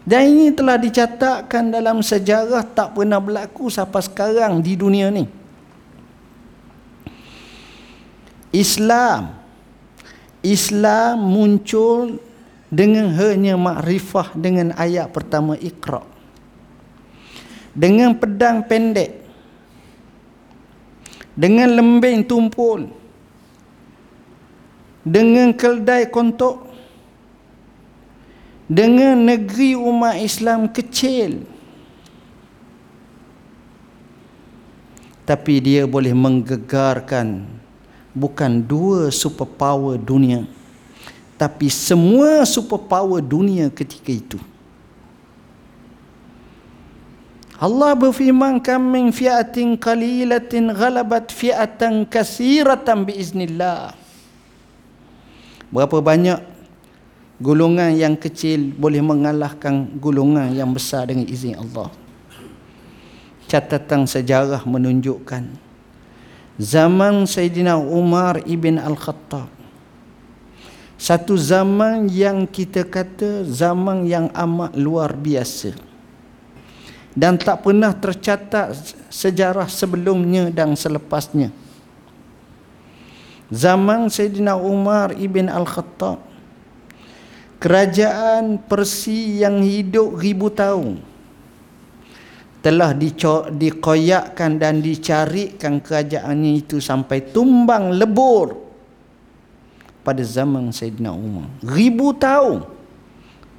Dan 0.00 0.32
ini 0.32 0.46
telah 0.50 0.80
dicatatkan 0.80 1.70
dalam 1.70 2.00
sejarah 2.00 2.64
tak 2.64 2.96
pernah 2.96 3.20
berlaku 3.20 3.68
sampai 3.68 4.00
sekarang 4.00 4.64
di 4.64 4.72
dunia 4.74 5.12
ni. 5.12 5.28
Islam 8.50 9.38
Islam 10.40 11.20
muncul 11.20 12.18
dengan 12.72 13.12
hanya 13.14 13.54
makrifah 13.60 14.32
dengan 14.34 14.72
ayat 14.74 15.12
pertama 15.12 15.54
Iqra. 15.60 16.02
Dengan 17.70 18.16
pedang 18.16 18.66
pendek. 18.66 19.20
dengan 21.40 21.72
lembing 21.72 22.26
tumpul 22.28 22.90
dengan 25.00 25.56
keldai 25.56 26.10
kontok 26.12 26.68
dengan 28.70 29.18
negeri 29.18 29.74
umat 29.74 30.22
Islam 30.22 30.70
kecil. 30.70 31.42
Tapi 35.26 35.54
dia 35.58 35.82
boleh 35.90 36.14
menggegarkan 36.14 37.50
bukan 38.14 38.62
dua 38.62 39.10
superpower 39.10 39.98
dunia 39.98 40.46
tapi 41.40 41.72
semua 41.72 42.44
superpower 42.44 43.24
dunia 43.24 43.72
ketika 43.72 44.12
itu. 44.12 44.36
Allah 47.56 47.96
berfirman 47.96 48.60
kam 48.60 48.84
min 48.84 49.08
fi'atin 49.08 49.72
qalilatin 49.80 50.68
ghalabat 50.68 51.32
fi'atan 51.32 52.04
katsiratan 52.08 53.08
biiznillah 53.08 53.96
berapa 55.68 56.00
banyak 56.00 56.40
golongan 57.40 57.96
yang 57.96 58.14
kecil 58.20 58.76
boleh 58.76 59.00
mengalahkan 59.00 59.88
golongan 59.96 60.52
yang 60.52 60.70
besar 60.70 61.08
dengan 61.08 61.24
izin 61.24 61.56
Allah. 61.56 61.88
Catatan 63.48 64.06
sejarah 64.06 64.62
menunjukkan 64.62 65.70
zaman 66.60 67.24
Sayyidina 67.24 67.80
Umar 67.80 68.44
ibn 68.44 68.76
Al-Khattab. 68.76 69.48
Satu 71.00 71.32
zaman 71.40 72.12
yang 72.12 72.44
kita 72.44 72.84
kata 72.84 73.48
zaman 73.48 74.04
yang 74.04 74.28
amat 74.36 74.76
luar 74.76 75.16
biasa. 75.16 75.72
Dan 77.16 77.40
tak 77.40 77.64
pernah 77.64 77.90
tercatat 77.96 78.76
sejarah 79.08 79.66
sebelumnya 79.66 80.52
dan 80.52 80.76
selepasnya. 80.76 81.50
Zaman 83.50 84.06
Sayyidina 84.12 84.54
Umar 84.54 85.16
ibn 85.16 85.50
Al-Khattab 85.50 86.29
kerajaan 87.60 88.58
Persi 88.64 89.44
yang 89.44 89.60
hidup 89.60 90.16
ribu 90.18 90.48
tahun 90.48 91.10
telah 92.60 92.92
dikoyakkan 93.48 94.60
dan 94.60 94.84
dicarikan 94.84 95.80
kerajaannya 95.80 96.60
itu 96.60 96.76
sampai 96.76 97.32
tumbang 97.32 97.96
lebur 97.96 98.52
pada 100.04 100.20
zaman 100.20 100.68
Sayyidina 100.68 101.12
Umar. 101.12 101.48
Ribu 101.64 102.12
tahun. 102.16 102.68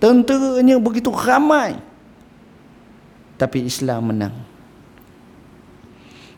Tenteranya 0.02 0.78
begitu 0.82 1.10
ramai. 1.14 1.78
Tapi 3.38 3.66
Islam 3.66 4.14
menang. 4.14 4.36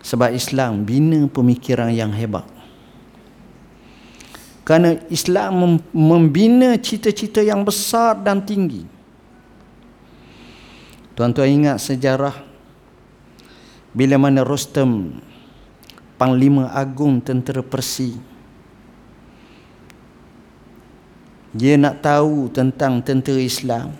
Sebab 0.03 0.35
Islam 0.35 0.83
bina 0.83 1.27
pemikiran 1.31 1.91
yang 1.91 2.11
hebat. 2.11 2.43
Kerana 4.63 4.95
Islam 5.11 5.83
membina 5.91 6.79
cita-cita 6.79 7.43
yang 7.43 7.67
besar 7.67 8.15
dan 8.15 8.39
tinggi. 8.47 8.87
Tuan-tuan 11.13 11.51
ingat 11.51 11.77
sejarah 11.83 12.33
bila 13.93 14.17
mana 14.17 14.41
Rostam 14.41 15.21
Panglima 16.17 16.73
Agung 16.73 17.21
Tentera 17.21 17.61
Persi 17.61 18.33
dia 21.53 21.77
nak 21.77 22.01
tahu 22.01 22.49
tentang 22.49 22.97
tentera 23.05 23.37
Islam 23.37 23.93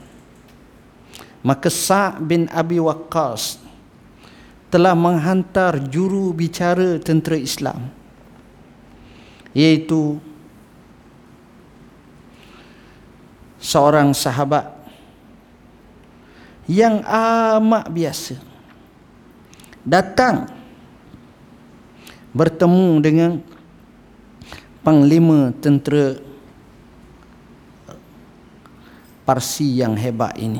maka 1.45 1.69
Sa' 1.69 2.17
bin 2.17 2.49
Abi 2.49 2.81
Waqqas 2.81 3.61
telah 4.73 4.97
menghantar 4.97 5.77
juru 5.85 6.33
bicara 6.33 6.97
tentera 6.97 7.37
Islam 7.37 7.93
iaitu 9.53 10.17
seorang 13.63 14.11
sahabat 14.11 14.67
yang 16.67 16.99
amat 17.07 17.87
biasa 17.87 18.35
datang 19.87 20.51
bertemu 22.35 22.87
dengan 22.99 23.31
panglima 24.83 25.55
tentera 25.63 26.19
Parsi 29.23 29.79
yang 29.79 29.95
hebat 29.95 30.35
ini. 30.35 30.59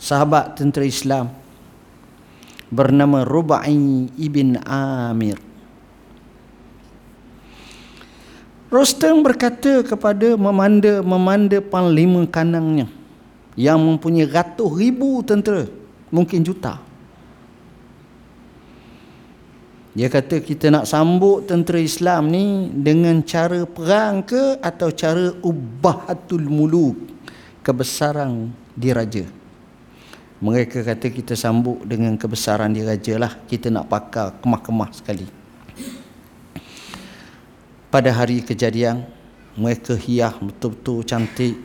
Sahabat 0.00 0.56
tentera 0.56 0.88
Islam 0.88 1.28
bernama 2.72 3.28
Rubai 3.28 4.08
ibn 4.16 4.56
Amir. 4.64 5.47
Rostam 8.68 9.24
berkata 9.24 9.80
kepada 9.80 10.36
memanda 10.36 11.00
memanda 11.00 11.56
panglima 11.56 12.28
kanangnya 12.28 12.84
yang 13.56 13.80
mempunyai 13.80 14.28
ratus 14.28 14.68
ribu 14.76 15.24
tentera, 15.24 15.64
mungkin 16.12 16.44
juta. 16.44 16.76
Dia 19.96 20.06
kata 20.12 20.44
kita 20.44 20.68
nak 20.68 20.84
sambut 20.84 21.48
tentera 21.48 21.80
Islam 21.80 22.28
ni 22.28 22.68
dengan 22.70 23.24
cara 23.24 23.64
perang 23.64 24.20
ke 24.22 24.60
atau 24.60 24.92
cara 24.92 25.32
ubahatul 25.40 26.44
muluk 26.46 26.94
kebesaran 27.64 28.52
diraja. 28.76 29.26
Mereka 30.38 30.86
kata 30.86 31.10
kita 31.10 31.34
sambut 31.34 31.82
dengan 31.82 32.14
kebesaran 32.14 32.70
diraja 32.70 33.18
lah. 33.18 33.32
Kita 33.48 33.74
nak 33.74 33.90
pakar 33.90 34.38
kemah-kemah 34.38 34.90
sekali. 34.94 35.37
Pada 37.88 38.12
hari 38.12 38.44
kejadian, 38.44 39.08
mereka 39.56 39.96
hias 39.96 40.36
betul-betul 40.44 41.08
cantik. 41.08 41.56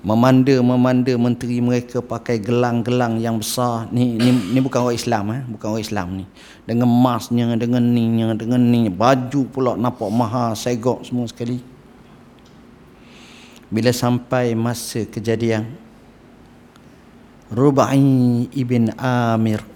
Memanda-memanda 0.00 1.12
menteri 1.18 1.58
mereka 1.58 1.98
pakai 1.98 2.38
gelang-gelang 2.38 3.18
yang 3.18 3.36
besar. 3.36 3.90
Ni 3.90 4.14
ni 4.14 4.30
ni 4.30 4.58
bukan 4.62 4.86
orang 4.86 4.96
Islam 4.96 5.24
eh. 5.34 5.42
Bukan 5.44 5.66
orang 5.74 5.84
Islam 5.84 6.08
ni. 6.22 6.24
Dengan 6.64 6.86
emasnya 6.86 7.50
dengan 7.58 7.82
ni 7.82 8.06
dengan 8.38 8.62
ni. 8.62 8.86
Baju 8.88 9.40
pula 9.50 9.74
nampak 9.74 10.08
mahal 10.08 10.54
segok 10.54 11.02
semua 11.02 11.26
sekali. 11.26 11.58
Bila 13.74 13.90
sampai 13.90 14.54
masa 14.54 15.02
kejadian 15.02 15.66
Rubai 17.50 18.46
ibn 18.54 18.94
Amir 18.94 19.66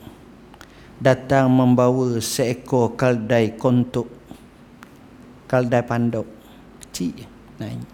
datang 1.03 1.51
membawa 1.51 2.23
seekor 2.23 2.95
kaldai 2.95 3.59
kontuk 3.59 4.14
kaldai 5.55 5.87
pandok. 5.87 6.27
Kecil 6.83 7.31
naik. 7.63 7.87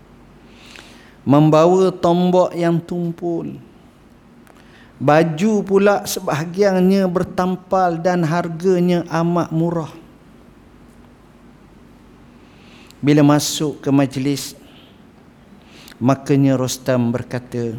Membawa 1.29 1.93
tombak 1.93 2.57
yang 2.57 2.81
tumpul. 2.81 3.61
Baju 4.97 5.53
pula 5.65 6.09
sebahagiannya 6.09 7.05
bertampal 7.09 8.01
dan 8.01 8.25
harganya 8.25 9.05
amat 9.13 9.53
murah. 9.53 9.93
Bila 13.01 13.21
masuk 13.25 13.81
ke 13.85 13.89
majlis 13.93 14.57
makanya 16.01 16.57
Rostam 16.57 17.13
berkata 17.13 17.77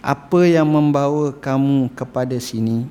apa 0.00 0.40
yang 0.48 0.68
membawa 0.68 1.32
kamu 1.32 1.92
kepada 1.92 2.36
sini 2.40 2.88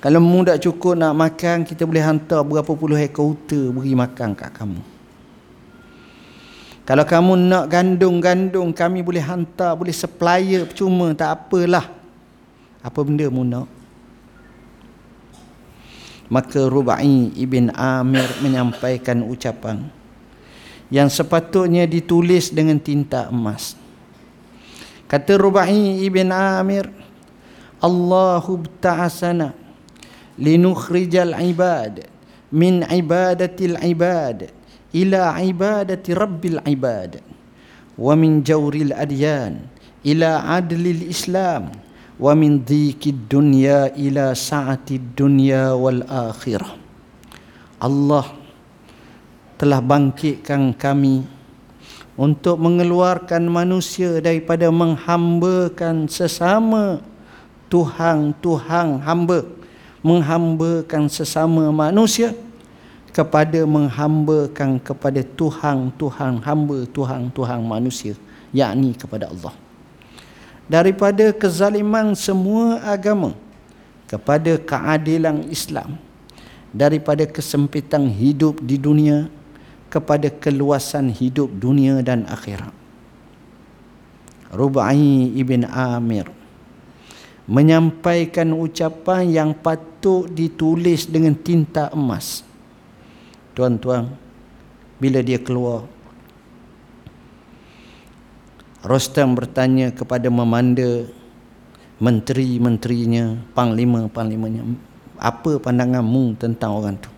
kalau 0.00 0.20
mu 0.20 0.42
tak 0.42 0.64
cukup 0.64 0.96
nak 0.96 1.12
makan 1.12 1.68
kita 1.68 1.84
boleh 1.84 2.00
hantar 2.00 2.40
berapa 2.42 2.72
puluh 2.72 2.96
ekor 2.96 3.36
unta 3.36 3.60
beri 3.70 3.92
makan 3.92 4.32
kat 4.32 4.50
kamu 4.56 4.80
kalau 6.90 7.06
kamu 7.06 7.32
nak 7.38 7.64
gandung-gandung 7.70 8.74
kami 8.74 8.98
boleh 8.98 9.22
hantar, 9.22 9.78
boleh 9.78 9.94
supplier 9.94 10.66
cuma 10.74 11.14
tak 11.14 11.38
apalah. 11.38 11.86
Apa 12.82 13.06
benda 13.06 13.30
mu 13.30 13.46
nak? 13.46 13.70
Maka 16.26 16.66
Rubai 16.66 17.30
ibn 17.38 17.70
Amir 17.78 18.26
menyampaikan 18.42 19.22
ucapan 19.22 19.86
yang 20.90 21.06
sepatutnya 21.06 21.86
ditulis 21.86 22.50
dengan 22.50 22.82
tinta 22.82 23.30
emas. 23.30 23.78
Kata 25.06 25.38
Rubai 25.38 26.02
ibn 26.02 26.34
Amir, 26.34 26.90
Allahu 27.78 28.66
ta'asana 28.82 29.54
linukhrijal 30.40 31.36
ibad 31.36 32.08
min 32.50 32.82
ibadatil 32.88 33.76
ibad 33.84 34.50
ila 34.96 35.38
ibadati 35.38 36.16
rabbil 36.16 36.58
ibad 36.66 37.22
wa 37.94 38.16
min 38.18 38.42
jawril 38.42 38.90
adyan 38.96 39.68
ila 40.02 40.58
adlil 40.58 41.04
islam 41.06 41.70
wa 42.16 42.32
min 42.34 42.64
dhikid 42.64 43.28
dunya 43.28 43.92
ila 43.94 44.32
sa'atid 44.36 45.16
dunya 45.16 45.72
wal 45.72 46.04
akhirah. 46.04 46.76
Allah 47.80 48.28
telah 49.56 49.80
bangkitkan 49.80 50.76
kami 50.76 51.24
untuk 52.20 52.60
mengeluarkan 52.60 53.48
manusia 53.48 54.20
daripada 54.20 54.68
menghambakan 54.68 56.08
sesama 56.12 57.00
Tuhan-Tuhan 57.72 59.00
hamba 59.00 59.59
menghambakan 60.00 61.08
sesama 61.12 61.68
manusia 61.68 62.32
kepada 63.10 63.66
menghambakan 63.66 64.80
kepada 64.80 65.20
Tuhan 65.20 65.92
Tuhan 65.98 66.40
hamba 66.40 66.86
Tuhan 66.88 67.28
Tuhan 67.34 67.60
manusia 67.60 68.14
yakni 68.54 68.96
kepada 68.96 69.28
Allah. 69.28 69.54
Daripada 70.70 71.34
kezaliman 71.34 72.14
semua 72.14 72.78
agama 72.86 73.34
kepada 74.06 74.54
keadilan 74.58 75.46
Islam 75.50 75.98
daripada 76.70 77.26
kesempitan 77.26 78.06
hidup 78.06 78.62
di 78.62 78.78
dunia 78.78 79.26
kepada 79.90 80.30
keluasan 80.30 81.10
hidup 81.10 81.50
dunia 81.50 81.98
dan 81.98 82.22
akhirat. 82.30 82.70
Rubai 84.54 85.34
ibn 85.34 85.66
Amir 85.66 86.39
menyampaikan 87.48 88.52
ucapan 88.52 89.30
yang 89.30 89.50
patut 89.56 90.28
ditulis 90.28 91.08
dengan 91.08 91.36
tinta 91.36 91.88
emas 91.92 92.42
tuan-tuan 93.54 94.12
bila 95.00 95.20
dia 95.24 95.40
keluar 95.40 95.84
Rostam 98.80 99.36
bertanya 99.36 99.92
kepada 99.92 100.32
memanda 100.32 101.04
menteri-menterinya, 102.00 103.36
panglima-panglimanya, 103.52 104.64
apa 105.20 105.60
pandanganmu 105.60 106.40
tentang 106.40 106.80
orang 106.80 106.96
tu? 106.96 107.12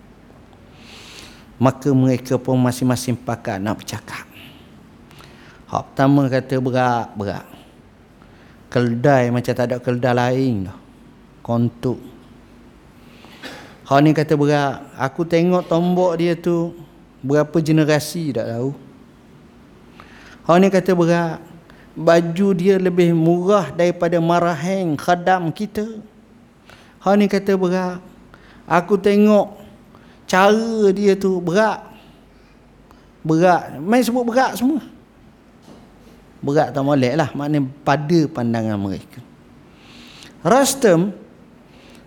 Maka 1.62 1.94
mereka 1.94 2.34
pun 2.34 2.58
masing-masing 2.58 3.14
pakat 3.14 3.62
nak 3.62 3.78
bercakap. 3.78 4.26
Hak 5.70 5.94
pertama 5.94 6.26
kata 6.26 6.58
berak, 6.58 7.14
berak. 7.14 7.46
Keldai 8.72 9.28
macam 9.28 9.52
tak 9.52 9.68
ada 9.68 9.76
keldai 9.76 10.16
lain 10.16 10.72
dah. 10.72 10.78
Kontuk. 11.44 12.00
Hak 13.84 14.00
ni 14.00 14.16
kata 14.16 14.32
berak. 14.32 14.88
Aku 14.96 15.28
tengok 15.28 15.68
tombok 15.68 16.16
dia 16.16 16.32
tu 16.32 16.72
berapa 17.20 17.52
generasi 17.60 18.32
tak 18.32 18.48
tahu. 18.48 18.72
Hak 20.48 20.56
ni 20.56 20.72
kata 20.72 20.96
berak 20.96 21.52
baju 21.92 22.48
dia 22.56 22.80
lebih 22.80 23.12
murah 23.12 23.68
daripada 23.68 24.16
maraheng 24.16 24.96
khadam 24.96 25.52
kita. 25.52 25.84
Ha 27.04 27.18
ni 27.18 27.26
kata 27.28 27.58
berat. 27.58 28.00
Aku 28.64 28.96
tengok 28.96 29.58
cara 30.24 30.88
dia 30.94 31.18
tu 31.18 31.42
berat. 31.42 31.82
Berat. 33.26 33.76
Main 33.82 34.02
sebut 34.02 34.24
berat 34.24 34.56
semua. 34.56 34.80
Berat 36.42 36.74
tak 36.74 36.82
molek 36.82 37.14
lah. 37.14 37.30
Maknanya 37.32 37.70
pada 37.86 38.20
pandangan 38.26 38.76
mereka. 38.76 39.22
Rastam 40.42 41.14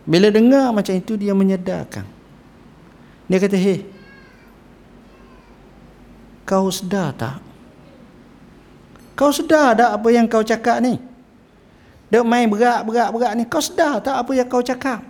bila 0.03 0.27
dengar 0.29 0.69
macam 0.75 0.93
itu 0.93 1.15
dia 1.15 1.31
menyedarkan. 1.31 2.03
Dia 3.25 3.41
kata, 3.41 3.57
"Hei. 3.57 3.81
Kau 6.45 6.69
sedar 6.69 7.09
tak? 7.17 7.41
Kau 9.17 9.33
sedar 9.33 9.73
tak 9.73 9.97
apa 9.97 10.07
yang 10.13 10.29
kau 10.29 10.45
cakap 10.45 10.77
ni? 10.83 10.99
Dek 12.11 12.21
main 12.21 12.45
berat, 12.45 12.85
berat, 12.85 13.09
berat 13.09 13.33
ni. 13.33 13.49
Kau 13.49 13.63
sedar 13.63 13.97
tak 14.03 14.13
apa 14.13 14.31
yang 14.35 14.45
kau 14.45 14.61
cakap? 14.61 15.01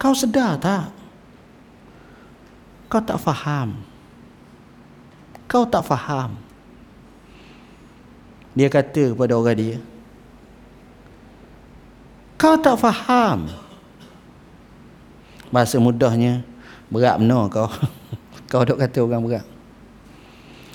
Kau 0.00 0.16
sedar 0.16 0.58
tak? 0.58 0.90
Kau 2.90 2.98
tak 3.04 3.20
faham. 3.22 3.78
Kau 5.46 5.62
tak 5.68 5.84
faham. 5.84 6.47
Dia 8.58 8.66
kata 8.66 9.14
kepada 9.14 9.38
orang 9.38 9.54
dia. 9.54 9.76
Kau 12.34 12.58
tak 12.58 12.74
faham. 12.82 13.46
Bahasa 15.54 15.78
mudahnya, 15.78 16.42
berat 16.90 17.22
benar 17.22 17.46
kau. 17.46 17.70
kau 18.50 18.66
dok 18.66 18.82
kata 18.82 18.98
orang 19.06 19.22
berat. 19.22 19.46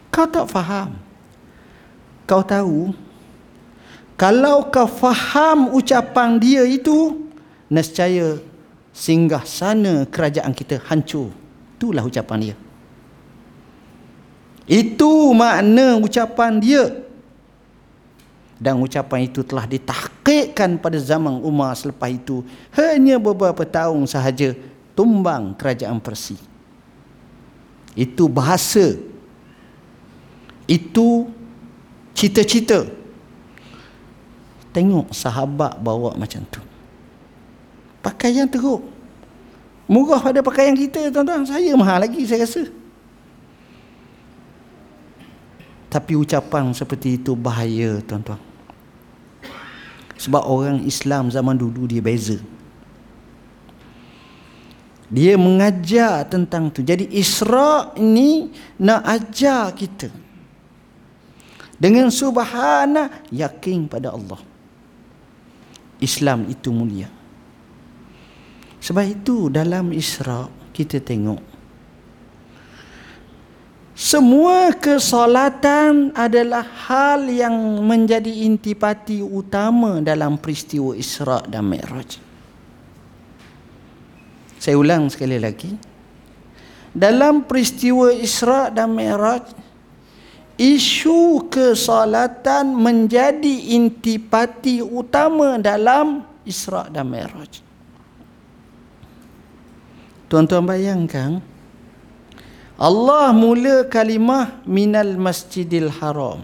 Kau 0.08 0.24
tak 0.32 0.48
faham. 0.48 0.96
Kau 2.24 2.40
tahu 2.40 2.96
kalau 4.16 4.72
kau 4.72 4.88
faham 4.88 5.76
ucapan 5.76 6.40
dia 6.40 6.64
itu 6.64 7.28
nescaya 7.68 8.40
singgah 8.96 9.44
sana 9.44 10.08
kerajaan 10.08 10.56
kita 10.56 10.80
hancur. 10.88 11.36
Itulah 11.76 12.08
ucapan 12.08 12.38
dia. 12.40 12.56
Itu 14.64 15.36
makna 15.36 16.00
ucapan 16.00 16.64
dia. 16.64 17.04
Dan 18.64 18.80
ucapan 18.80 19.28
itu 19.28 19.44
telah 19.44 19.68
ditahqiqkan 19.68 20.80
pada 20.80 20.96
zaman 20.96 21.44
Umar 21.44 21.76
selepas 21.76 22.08
itu. 22.08 22.48
Hanya 22.72 23.20
beberapa 23.20 23.68
tahun 23.68 24.08
sahaja 24.08 24.56
tumbang 24.96 25.52
kerajaan 25.60 26.00
Persia. 26.00 26.40
Itu 27.92 28.32
bahasa. 28.32 28.96
Itu 30.64 31.28
cita-cita. 32.16 32.88
Tengok 34.72 35.12
sahabat 35.12 35.84
bawa 35.84 36.16
macam 36.16 36.40
tu. 36.48 36.64
Pakaian 38.00 38.48
teruk. 38.48 38.80
Murah 39.92 40.24
pada 40.24 40.40
pakaian 40.40 40.72
kita 40.72 41.12
tuan-tuan. 41.12 41.44
Saya 41.44 41.76
mahal 41.76 42.08
lagi 42.08 42.24
saya 42.24 42.48
rasa. 42.48 42.64
Tapi 45.92 46.16
ucapan 46.16 46.72
seperti 46.72 47.20
itu 47.20 47.36
bahaya 47.36 48.00
tuan-tuan 48.08 48.53
sebab 50.24 50.44
orang 50.48 50.88
Islam 50.88 51.28
zaman 51.28 51.60
dulu 51.60 51.84
dia 51.84 52.00
beza 52.00 52.40
dia 55.12 55.36
mengajar 55.36 56.24
tentang 56.26 56.72
tu 56.72 56.80
jadi 56.80 57.04
Isra' 57.12 57.94
ini 58.00 58.50
nak 58.80 59.04
ajar 59.04 59.76
kita 59.76 60.24
dengan 61.84 62.08
subhana 62.08 63.28
yakin 63.28 63.92
pada 63.92 64.16
Allah. 64.16 64.40
Islam 66.00 66.48
itu 66.48 66.72
mulia. 66.72 67.12
Sebab 68.80 69.04
itu 69.04 69.52
dalam 69.52 69.92
Isra 69.92 70.48
kita 70.72 71.04
tengok 71.04 71.53
semua 73.94 74.74
kesolatan 74.74 76.10
adalah 76.18 76.66
hal 76.66 77.30
yang 77.30 77.54
menjadi 77.86 78.50
intipati 78.50 79.22
utama 79.22 80.02
dalam 80.02 80.42
peristiwa 80.42 80.98
Isra 80.98 81.46
dan 81.46 81.70
Mi'raj. 81.70 82.18
Saya 84.58 84.76
ulang 84.82 85.14
sekali 85.14 85.38
lagi. 85.38 85.78
Dalam 86.90 87.46
peristiwa 87.46 88.10
Isra 88.10 88.74
dan 88.74 88.98
Mi'raj 88.98 89.54
isu 90.58 91.50
kesolatan 91.50 92.74
menjadi 92.74 93.78
intipati 93.78 94.82
utama 94.82 95.58
dalam 95.62 96.26
Isra' 96.46 96.90
dan 96.90 97.10
Mi'raj. 97.10 97.62
Tuan-tuan 100.30 100.66
bayangkan 100.66 101.53
Allah 102.84 103.32
mula 103.32 103.88
kalimah 103.88 104.60
minal 104.68 105.16
masjidil 105.16 105.88
haram. 106.04 106.44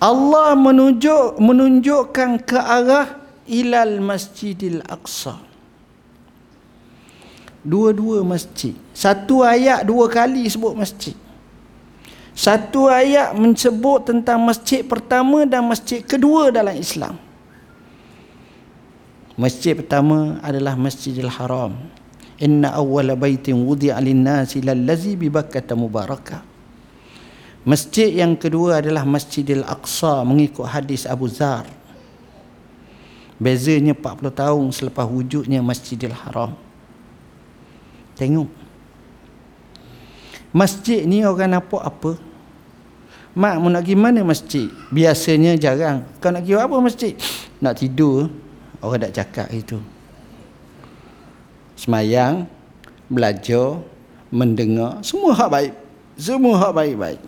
Allah 0.00 0.56
menunjuk 0.56 1.36
menunjukkan 1.36 2.30
ke 2.48 2.58
arah 2.58 3.06
ilal 3.44 4.00
masjidil 4.00 4.80
aqsa 4.88 5.36
dua-dua 7.62 8.26
masjid. 8.26 8.74
Satu 8.90 9.46
ayat 9.46 9.86
dua 9.86 10.10
kali 10.10 10.50
sebut 10.50 10.74
masjid. 10.74 11.14
Satu 12.34 12.90
ayat 12.90 13.36
menyebut 13.38 14.08
tentang 14.08 14.42
masjid 14.42 14.82
pertama 14.82 15.46
dan 15.46 15.62
masjid 15.68 16.02
kedua 16.02 16.50
dalam 16.50 16.74
Islam. 16.74 17.14
Masjid 19.32 19.72
pertama 19.72 20.36
adalah 20.44 20.76
Masjidil 20.76 21.32
Haram. 21.32 21.72
Inna 22.36 22.74
awwala 22.76 23.16
baitin 23.16 23.64
wudi'a 23.64 23.96
lin-nasi 24.02 24.60
lallazi 24.60 25.16
bi 25.16 25.32
Bakkah 25.32 25.64
mubarakah. 25.72 26.44
Masjid 27.62 28.10
yang 28.10 28.34
kedua 28.34 28.82
adalah 28.82 29.06
Masjidil 29.06 29.62
Aqsa 29.62 30.26
mengikut 30.26 30.66
hadis 30.66 31.06
Abu 31.06 31.30
Zar. 31.30 31.64
Bezanya 33.38 33.94
40 33.94 34.34
tahun 34.34 34.64
selepas 34.74 35.06
wujudnya 35.06 35.62
Masjidil 35.62 36.12
Haram. 36.12 36.58
Tengok. 38.18 38.50
Masjid 40.52 41.08
ni 41.08 41.24
orang 41.24 41.56
nampak 41.56 41.80
apa? 41.80 42.12
Mak 43.32 43.54
mau 43.56 43.72
nak 43.72 43.80
pergi 43.80 43.96
mana 43.96 44.20
masjid? 44.20 44.68
Biasanya 44.92 45.56
jarang. 45.56 46.04
Kau 46.20 46.28
nak 46.28 46.44
pergi 46.44 46.60
apa 46.60 46.76
masjid? 46.84 47.12
Nak 47.64 47.80
tidur. 47.80 48.28
Orang 48.82 48.98
tak 49.06 49.14
cakap 49.14 49.48
itu. 49.54 49.78
Semayang, 51.78 52.50
belajar, 53.06 53.78
mendengar, 54.28 54.98
semua 55.06 55.32
hak 55.38 55.48
baik. 55.48 55.72
Semua 56.18 56.54
hak 56.58 56.72
baik-baik. 56.74 57.20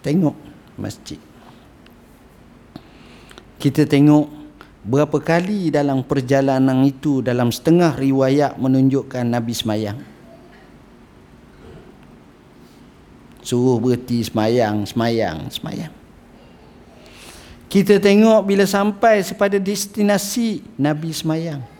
Tengok 0.00 0.36
masjid. 0.78 1.18
kita 3.58 3.90
tengok 3.90 4.30
berapa 4.86 5.18
kali 5.18 5.74
dalam 5.74 6.06
perjalanan 6.06 6.86
itu 6.86 7.18
dalam 7.26 7.50
setengah 7.50 7.98
riwayat 7.98 8.54
menunjukkan 8.54 9.26
Nabi 9.26 9.50
semayang 9.50 9.98
suruh 13.42 13.82
berhenti 13.82 14.22
semayang 14.22 14.86
semayang 14.86 15.50
semayang 15.50 15.90
kita 17.68 18.00
tengok 18.00 18.48
bila 18.48 18.64
sampai 18.64 19.20
kepada 19.20 19.60
destinasi 19.60 20.64
Nabi 20.80 21.12
semayang 21.12 21.78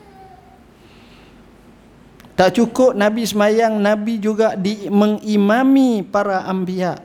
tak 2.39 2.55
cukup 2.55 2.95
Nabi 2.95 3.27
semayang, 3.27 3.83
Nabi 3.83 4.23
juga 4.23 4.55
di, 4.55 4.87
mengimami 4.87 6.07
para 6.07 6.47
anbiya 6.47 7.03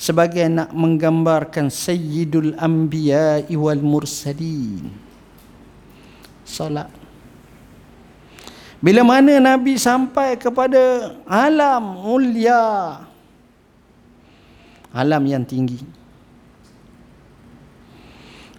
sebagai 0.00 0.48
nak 0.48 0.72
menggambarkan 0.72 1.68
Sayyidul 1.68 2.56
Anbiya 2.56 3.44
wal 3.60 3.84
Mursalin. 3.84 4.88
Salat. 6.48 6.88
Bila 8.80 9.04
mana 9.04 9.36
Nabi 9.36 9.76
sampai 9.76 10.40
kepada 10.40 11.12
alam 11.28 12.00
mulia, 12.00 13.04
alam 14.88 15.22
yang 15.28 15.44
tinggi, 15.44 15.84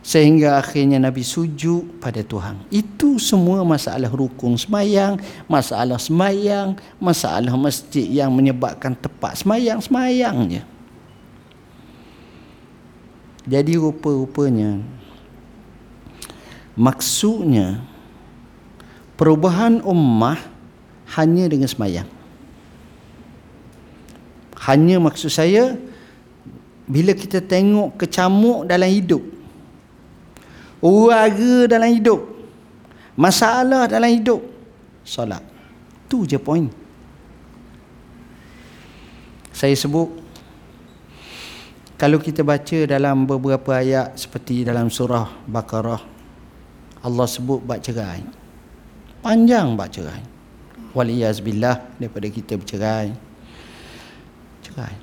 sehingga 0.02 0.58
akhirnya 0.58 0.98
Nabi 0.98 1.22
sujud 1.22 2.02
pada 2.02 2.26
Tuhan. 2.26 2.58
Itu 2.74 3.22
semua 3.22 3.62
masalah 3.62 4.10
rukun 4.10 4.58
semayang, 4.58 5.22
masalah 5.46 6.02
semayang, 6.02 6.74
masalah 6.98 7.54
masjid 7.54 8.06
yang 8.10 8.34
menyebabkan 8.34 8.98
tepat 8.98 9.46
semayang, 9.46 9.78
semayang 9.78 10.38
je. 10.50 10.62
Jadi 13.46 13.74
rupa-rupanya 13.78 14.82
maksudnya 16.78 17.82
perubahan 19.18 19.82
ummah 19.86 20.38
hanya 21.14 21.46
dengan 21.46 21.70
semayang. 21.70 22.10
Hanya 24.62 25.02
maksud 25.02 25.34
saya 25.34 25.74
bila 26.86 27.18
kita 27.18 27.42
tengok 27.42 27.98
kecamuk 27.98 28.70
dalam 28.70 28.90
hidup 28.94 29.41
Uraga 30.82 31.70
dalam 31.70 31.94
hidup. 31.94 32.26
Masalah 33.14 33.86
dalam 33.86 34.10
hidup. 34.10 34.42
Solat. 35.06 35.46
Tu 36.10 36.26
je 36.26 36.42
poin. 36.42 36.66
Saya 39.54 39.78
sebut. 39.78 40.10
Kalau 42.02 42.18
kita 42.18 42.42
baca 42.42 42.80
dalam 42.90 43.30
beberapa 43.30 43.78
ayat 43.78 44.18
seperti 44.18 44.66
dalam 44.66 44.90
surah 44.90 45.30
Baqarah. 45.46 46.02
Allah 47.06 47.28
sebut 47.30 47.62
bak 47.62 47.86
cerai. 47.86 48.26
Panjang 49.22 49.78
bak 49.78 49.94
cerai. 49.94 50.22
Waliyazbillah 50.98 52.02
daripada 52.02 52.26
kita 52.26 52.58
bercerai. 52.58 53.14
Cerai. 54.66 54.96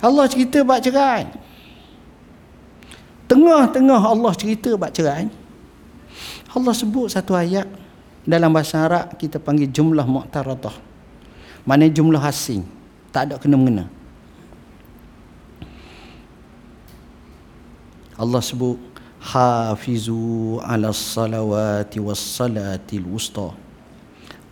Allah 0.00 0.24
cerita 0.32 0.64
bak 0.64 0.80
cerai. 0.80 1.28
Tengah-tengah 3.32 3.96
Allah 3.96 4.32
cerita 4.36 4.76
bab 4.76 4.92
cerai. 4.92 5.24
Allah 6.52 6.74
sebut 6.76 7.08
satu 7.08 7.32
ayat 7.32 7.64
dalam 8.28 8.52
bahasa 8.52 8.84
Arab 8.84 9.16
kita 9.16 9.40
panggil 9.40 9.72
jumlah 9.72 10.04
mu'taradah. 10.04 10.76
Mana 11.64 11.88
jumlah 11.88 12.20
asing, 12.20 12.60
tak 13.08 13.32
ada 13.32 13.40
kena-mengena. 13.40 13.88
Allah 18.20 18.44
sebut 18.44 18.76
hafizu 19.24 20.60
ala 20.60 20.92
salawati 20.92 22.04
was 22.04 22.20
salatil 22.20 23.08
wusta 23.08 23.56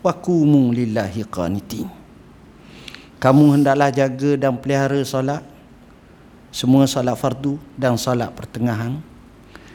wa 0.01 0.13
qumu 0.17 0.73
lillahi 0.73 1.29
qanitin. 1.29 1.85
Kamu 3.21 3.61
hendaklah 3.61 3.93
jaga 3.93 4.41
dan 4.41 4.57
pelihara 4.57 5.05
solat 5.05 5.45
semua 6.51 6.87
salat 6.91 7.15
fardu 7.15 7.59
dan 7.79 7.95
salat 7.95 8.35
pertengahan. 8.35 8.99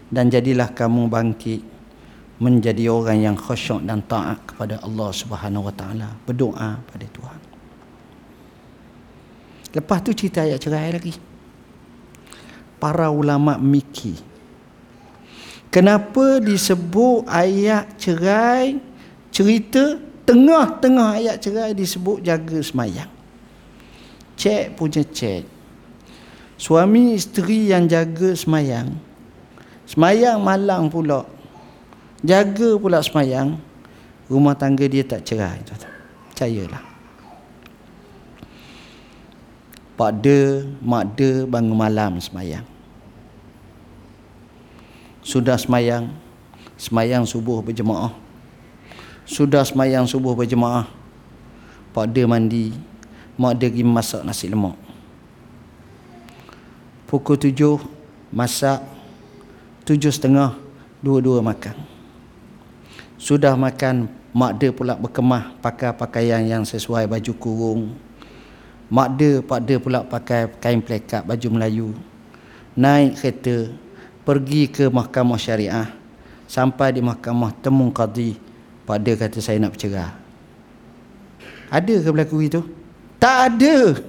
Dan 0.06 0.30
jadilah 0.30 0.70
kamu 0.70 1.10
bangkit 1.10 1.66
menjadi 2.38 2.92
orang 2.92 3.26
yang 3.26 3.36
khusyuk 3.40 3.82
dan 3.88 4.04
taat 4.06 4.38
kepada 4.44 4.78
Allah 4.84 5.10
Subhanahu 5.10 5.66
Wa 5.72 5.74
Taala. 5.74 6.10
Berdoa 6.28 6.78
pada 6.84 7.06
Tuhan. 7.10 7.40
Lepas 9.76 10.00
tu 10.06 10.12
cerita 10.16 10.44
ayat 10.44 10.60
cerai 10.62 10.92
lagi. 10.94 11.16
Para 12.80 13.10
ulama 13.10 13.58
miki 13.58 14.36
kenapa 15.76 16.40
disebut 16.40 17.28
ayat 17.28 18.00
cerai 18.00 18.80
cerita 19.36 20.00
tengah-tengah 20.24 21.20
ayat 21.20 21.36
cerai 21.44 21.72
disebut 21.76 22.24
jaga 22.24 22.60
semayang? 22.64 23.12
Cek 24.36 24.76
punya 24.80 25.04
cek 25.04 25.55
Suami 26.56 27.20
isteri 27.20 27.68
yang 27.68 27.84
jaga 27.84 28.32
semayang. 28.32 28.96
Semayang 29.84 30.40
malang 30.40 30.88
pula. 30.88 31.28
Jaga 32.24 32.80
pula 32.80 33.04
semayang. 33.04 33.60
Rumah 34.32 34.56
tangga 34.58 34.88
dia 34.88 35.04
tak 35.06 35.28
cerai 35.28 35.62
Percayalah. 36.32 36.84
Pak 39.96 40.12
de, 40.20 40.68
mak 40.84 41.16
de 41.16 41.48
bangun 41.48 41.76
malam 41.76 42.20
semayang. 42.20 42.68
Sudah 45.24 45.56
semayang 45.56 46.12
Semayang 46.76 47.24
subuh 47.24 47.64
berjemaah. 47.64 48.12
Sudah 49.24 49.64
semayang 49.64 50.04
subuh 50.04 50.36
berjemaah. 50.36 50.92
Pak 51.96 52.12
de 52.12 52.28
mandi. 52.28 52.76
Mak 53.40 53.56
de 53.56 53.72
pergi 53.72 53.84
masak 53.84 54.22
nasi 54.28 54.52
lemak 54.52 54.85
pukul 57.10 57.38
tujuh 57.38 57.78
masak. 58.34 58.82
Tujuh 59.86 60.10
setengah 60.10 60.58
dua-dua 60.98 61.46
makan. 61.46 61.78
Sudah 63.22 63.54
makan 63.54 64.10
mak 64.34 64.58
dia 64.58 64.74
pula 64.74 64.98
berkemah 64.98 65.54
pakai 65.62 65.94
pakaian 65.94 66.42
yang 66.42 66.66
sesuai 66.66 67.06
baju 67.06 67.34
kurung. 67.38 67.82
Mak 68.90 69.10
dia 69.14 69.32
pak 69.46 69.62
dia 69.62 69.78
pula 69.78 70.02
pakai 70.02 70.50
kain 70.58 70.82
plekat 70.82 71.22
baju 71.22 71.48
Melayu. 71.54 71.94
Naik 72.74 73.22
kereta 73.22 73.70
pergi 74.26 74.66
ke 74.74 74.90
mahkamah 74.90 75.38
syariah. 75.38 75.90
Sampai 76.50 76.98
di 76.98 77.02
mahkamah 77.06 77.54
temu 77.62 77.94
qadi 77.94 78.38
pak 78.90 78.98
dia 79.06 79.14
kata 79.14 79.38
saya 79.38 79.62
nak 79.62 79.78
bercerai. 79.78 80.10
Ada 81.70 81.96
ke 82.02 82.10
berlaku 82.10 82.42
itu? 82.42 82.62
Tak 83.22 83.38
ada 83.54 84.02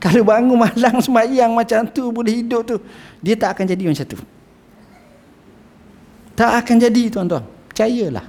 kalau 0.00 0.24
bangun 0.24 0.56
malam 0.56 0.96
semayang 1.04 1.52
macam 1.52 1.84
tu 1.84 2.08
boleh 2.08 2.40
hidup 2.40 2.64
tu, 2.64 2.76
dia 3.20 3.36
tak 3.36 3.52
akan 3.54 3.64
jadi 3.68 3.84
macam 3.84 4.06
tu. 4.08 4.18
Tak 6.32 6.64
akan 6.64 6.76
jadi 6.80 7.02
tuan-tuan. 7.12 7.44
Percayalah. 7.68 8.24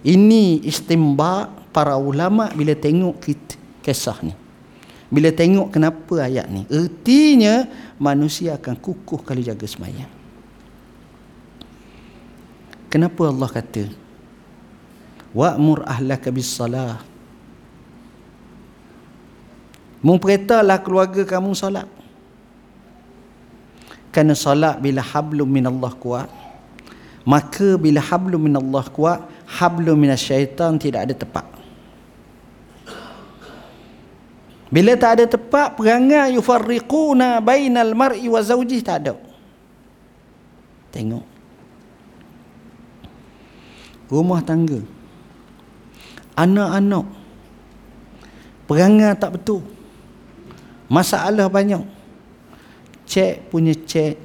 Ini 0.00 0.64
istimba 0.64 1.52
para 1.76 2.00
ulama 2.00 2.48
bila 2.56 2.72
tengok 2.72 3.20
kita, 3.20 3.54
kisah 3.84 4.16
ni. 4.24 4.32
Bila 5.12 5.28
tengok 5.28 5.76
kenapa 5.76 6.24
ayat 6.24 6.48
ni. 6.48 6.64
Ertinya 6.72 7.68
manusia 8.00 8.56
akan 8.56 8.80
kukuh 8.80 9.20
kalau 9.20 9.44
jaga 9.44 9.68
semayang. 9.68 10.08
Kenapa 12.88 13.28
Allah 13.28 13.50
kata 13.52 13.92
wa'mur 15.36 15.84
ahlaka 15.86 16.32
bis 16.32 16.48
salah 16.48 17.09
Memperintahlah 20.00 20.80
keluarga 20.80 21.22
kamu 21.28 21.52
solat. 21.52 21.84
Kerana 24.10 24.32
solat 24.32 24.80
bila 24.80 25.04
hablum 25.04 25.46
min 25.46 25.68
Allah 25.68 25.92
kuat. 25.92 26.28
Maka 27.28 27.76
bila 27.76 28.00
hablum 28.00 28.48
min 28.48 28.56
Allah 28.56 28.84
kuat. 28.88 29.20
Hablum 29.44 30.00
min 30.00 30.10
syaitan 30.16 30.80
tidak 30.80 31.04
ada 31.04 31.14
tepat. 31.14 31.46
Bila 34.70 34.94
tak 34.94 35.18
ada 35.18 35.24
tepat, 35.26 35.74
perangai 35.74 36.38
yufarriquna 36.38 37.42
bainal 37.42 37.90
mar'i 37.90 38.30
wa 38.30 38.38
zawjih 38.38 38.78
tak 38.86 39.02
ada. 39.02 39.14
Tengok. 40.94 41.26
Rumah 44.06 44.40
tangga. 44.46 44.78
Anak-anak. 46.38 47.06
Perangai 48.70 49.12
tak 49.18 49.38
betul. 49.38 49.79
Masalah 50.90 51.46
banyak. 51.46 51.86
Cek 53.06 53.46
punya 53.46 53.78
cek 53.78 54.18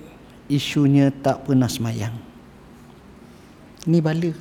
isunya 0.50 1.14
tak 1.14 1.46
pernah 1.46 1.70
semayang. 1.70 2.18
Ini 3.86 4.02
bala. 4.02 4.34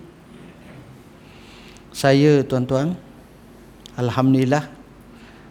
Saya 1.92 2.40
tuan-tuan, 2.48 2.96
Alhamdulillah, 3.94 4.64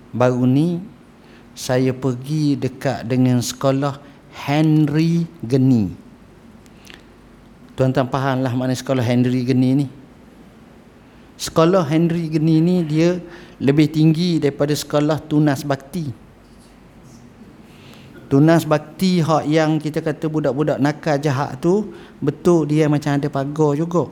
baru 0.09 0.49
ni 0.49 0.81
saya 1.53 1.93
pergi 1.93 2.57
dekat 2.57 3.05
dengan 3.05 3.37
sekolah 3.37 4.01
Henry 4.33 5.29
Geni. 5.45 5.93
Tuan-tuan 7.77 8.09
fahamlah 8.09 8.53
mana 8.57 8.73
sekolah 8.73 9.05
Henry 9.05 9.45
Geni 9.45 9.85
ni. 9.85 9.87
Sekolah 11.37 11.85
Henry 11.85 12.33
Geni 12.33 12.57
ni 12.61 12.75
dia 12.81 13.21
lebih 13.61 13.93
tinggi 13.93 14.41
daripada 14.41 14.73
sekolah 14.73 15.21
Tunas 15.21 15.61
Bakti. 15.61 16.22
Tunas 18.33 18.65
bakti 18.65 19.21
hak 19.21 19.45
yang 19.45 19.77
kita 19.77 20.01
kata 20.01 20.25
budak-budak 20.25 20.81
nakal 20.81 21.21
jahat 21.21 21.53
tu 21.61 21.93
betul 22.17 22.65
dia 22.65 22.89
macam 22.89 23.13
ada 23.13 23.29
pagar 23.29 23.77
juga. 23.77 24.09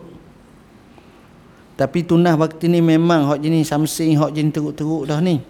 Tapi 1.74 2.05
tunas 2.05 2.38
bakti 2.38 2.69
ni 2.69 2.86
memang 2.86 3.26
hak 3.26 3.41
jenis 3.41 3.74
something 3.74 4.13
hak 4.22 4.38
jenis 4.38 4.53
teruk-teruk 4.53 5.09
dah 5.09 5.17
ni. 5.26 5.41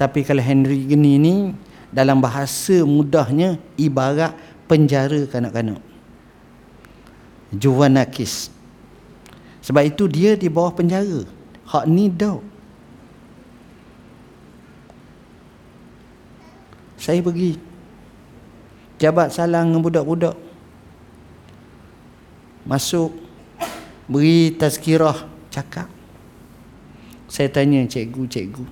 Tapi 0.00 0.24
kalau 0.24 0.40
Henry 0.40 0.88
gini 0.88 1.20
ni 1.20 1.52
dalam 1.92 2.16
bahasa 2.16 2.80
mudahnya 2.80 3.60
ibarat 3.76 4.32
penjara 4.64 5.28
kanak-kanak. 5.28 5.84
Juvanakis. 7.52 8.48
Sebab 9.60 9.84
itu 9.84 10.08
dia 10.08 10.32
di 10.32 10.48
bawah 10.48 10.72
penjara. 10.72 11.28
Hak 11.68 11.84
ni 11.84 12.08
dah. 12.08 12.40
Saya 16.96 17.20
pergi 17.20 17.71
jabat 19.02 19.34
salang 19.34 19.74
dengan 19.74 19.82
budak-budak. 19.82 20.38
Masuk 22.62 23.10
beri 24.06 24.54
tazkirah 24.54 25.26
cakap. 25.50 25.90
Saya 27.26 27.50
tanya 27.50 27.82
cikgu 27.82 28.22
cikgu. 28.30 28.64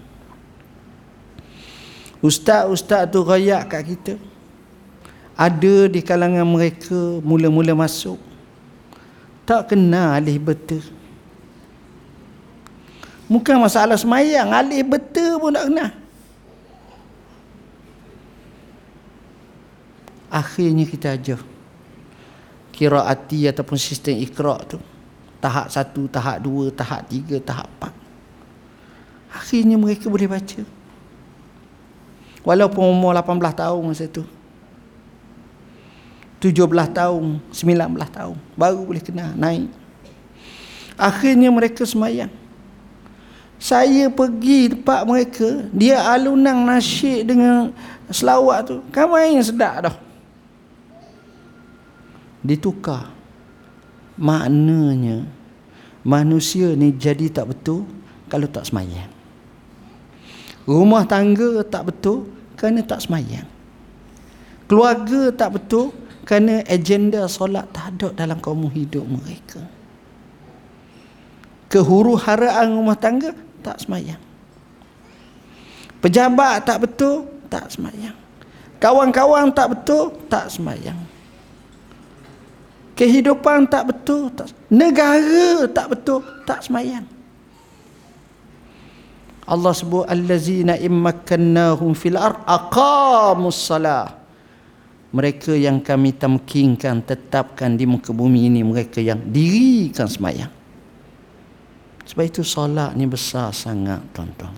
Ustaz-ustaz 2.23 3.11
tu 3.11 3.27
rayak 3.27 3.67
kat 3.67 3.83
kita. 3.83 4.15
Ada 5.35 5.91
di 5.91 5.99
kalangan 6.05 6.47
mereka 6.47 7.19
mula-mula 7.27 7.75
masuk. 7.75 8.21
Tak 9.43 9.75
kenal 9.75 10.15
alih 10.15 10.39
betul. 10.39 10.85
Bukan 13.27 13.59
masalah 13.59 13.99
semayang 13.99 14.53
alih 14.55 14.85
betul 14.87 15.41
pun 15.43 15.51
tak 15.51 15.67
kenal 15.67 16.00
akhirnya 20.31 20.87
kita 20.87 21.19
ajar. 21.19 21.41
Kiraati 22.71 23.51
ataupun 23.51 23.77
sistem 23.77 24.17
ikra 24.17 24.57
tu 24.65 24.81
tahap 25.41 25.73
satu, 25.73 26.07
tahap 26.07 26.39
dua, 26.45 26.69
tahap 26.71 27.09
tiga, 27.09 27.41
tahap 27.41 27.67
empat. 27.67 27.93
Akhirnya 29.33 29.81
mereka 29.81 30.07
boleh 30.07 30.29
baca. 30.29 30.61
Walaupun 32.45 32.85
umur 32.85 33.17
18 33.17 33.53
tahun 33.57 33.81
masa 33.81 34.07
tu. 34.07 34.25
17 36.41 36.57
tahun 36.97 37.37
19 37.53 38.17
tahun 38.17 38.37
baru 38.57 38.81
boleh 38.81 39.03
kena 39.05 39.37
naik. 39.37 39.69
Akhirnya 40.97 41.53
mereka 41.53 41.85
semayang. 41.85 42.33
Saya 43.61 44.09
pergi 44.09 44.73
tempat 44.73 45.05
mereka 45.05 45.69
dia 45.69 46.01
alunan 46.01 46.65
nasyid 46.65 47.29
dengan 47.29 47.77
selawat 48.09 48.73
tu. 48.73 48.81
Kan 48.89 49.13
main 49.13 49.37
sedap 49.45 49.85
dah 49.85 49.97
ditukar. 52.45 53.13
Maknanya 54.21 55.25
manusia 56.05 56.73
ni 56.77 56.93
jadi 56.93 57.33
tak 57.33 57.57
betul 57.57 57.89
kalau 58.29 58.49
tak 58.49 58.69
semayang. 58.69 59.09
Rumah 60.69 61.09
tangga 61.09 61.65
tak 61.65 61.89
betul 61.89 62.29
kerana 62.57 62.85
tak 62.85 63.01
semayang. 63.05 63.49
Keluarga 64.69 65.33
tak 65.35 65.57
betul 65.57 65.91
kerana 66.29 66.63
agenda 66.69 67.25
solat 67.27 67.67
tak 67.73 67.97
ada 67.97 68.09
dalam 68.25 68.39
kaum 68.39 68.69
hidup 68.71 69.03
mereka. 69.09 69.65
Kehuru-haraan 71.73 72.77
rumah 72.77 72.99
tangga 72.99 73.33
tak 73.65 73.83
semayang. 73.83 74.21
Pejabat 76.01 76.65
tak 76.65 76.87
betul 76.87 77.25
tak 77.51 77.73
semayang. 77.73 78.17
Kawan-kawan 78.81 79.53
tak 79.53 79.77
betul 79.77 80.17
tak 80.29 80.49
semayang 80.49 81.10
kehidupan 83.01 83.65
tak 83.73 83.89
betul 83.89 84.29
tak, 84.29 84.53
negara 84.69 85.65
tak 85.73 85.97
betul 85.97 86.21
tak 86.45 86.61
semayang 86.61 87.09
Allah 89.49 89.73
sebut 89.73 90.05
allazina 90.05 90.77
immakannahum 90.79 91.91
fil 91.91 92.15
aqamus 92.15 93.59
salah. 93.59 94.15
Mereka 95.11 95.59
yang 95.59 95.83
kami 95.83 96.15
tamkinkan 96.15 97.03
tetapkan 97.03 97.75
di 97.75 97.83
muka 97.83 98.15
bumi 98.15 98.47
ini 98.47 98.63
mereka 98.63 99.03
yang 99.03 99.19
dirikan 99.19 100.07
semayang 100.07 100.61
sebab 102.11 102.27
itu 102.27 102.43
solat 102.43 102.99
ni 102.99 103.07
besar 103.07 103.55
sangat 103.55 104.03
tuan-tuan. 104.11 104.51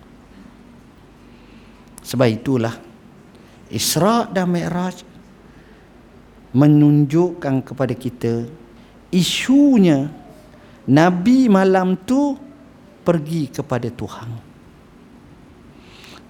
Sebab 2.00 2.28
itulah 2.32 2.72
Isra' 3.68 4.32
dan 4.32 4.48
Mi'raj 4.48 5.04
menunjukkan 6.52 7.64
kepada 7.64 7.96
kita 7.96 8.44
isunya 9.12 10.08
Nabi 10.88 11.46
malam 11.52 11.94
tu 12.00 12.34
pergi 13.04 13.52
kepada 13.52 13.92
Tuhan. 13.92 14.28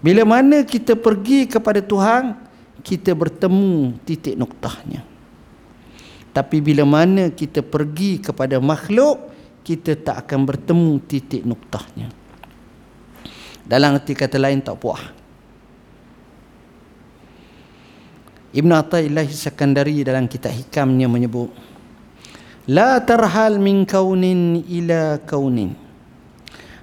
Bila 0.02 0.26
mana 0.26 0.66
kita 0.66 0.98
pergi 0.98 1.46
kepada 1.46 1.78
Tuhan, 1.78 2.34
kita 2.82 3.14
bertemu 3.14 4.02
titik 4.02 4.34
noktahnya. 4.34 5.06
Tapi 6.34 6.58
bila 6.58 6.82
mana 6.82 7.30
kita 7.30 7.62
pergi 7.62 8.18
kepada 8.18 8.58
makhluk, 8.58 9.30
kita 9.62 9.94
tak 9.94 10.26
akan 10.26 10.42
bertemu 10.42 10.92
titik 11.06 11.46
noktahnya. 11.46 12.10
Dalam 13.62 13.94
arti 13.94 14.18
kata 14.18 14.42
lain 14.42 14.58
tak 14.58 14.74
puas. 14.82 15.21
Ibn 18.52 18.70
Atta'illah 18.76 19.24
Sakandari 19.32 20.04
dalam 20.04 20.28
kitab 20.28 20.52
hikamnya 20.52 21.08
menyebut 21.08 21.48
La 22.68 23.00
tarhal 23.00 23.56
min 23.56 23.88
kaunin 23.88 24.60
ila 24.68 25.18
kaunin 25.24 25.72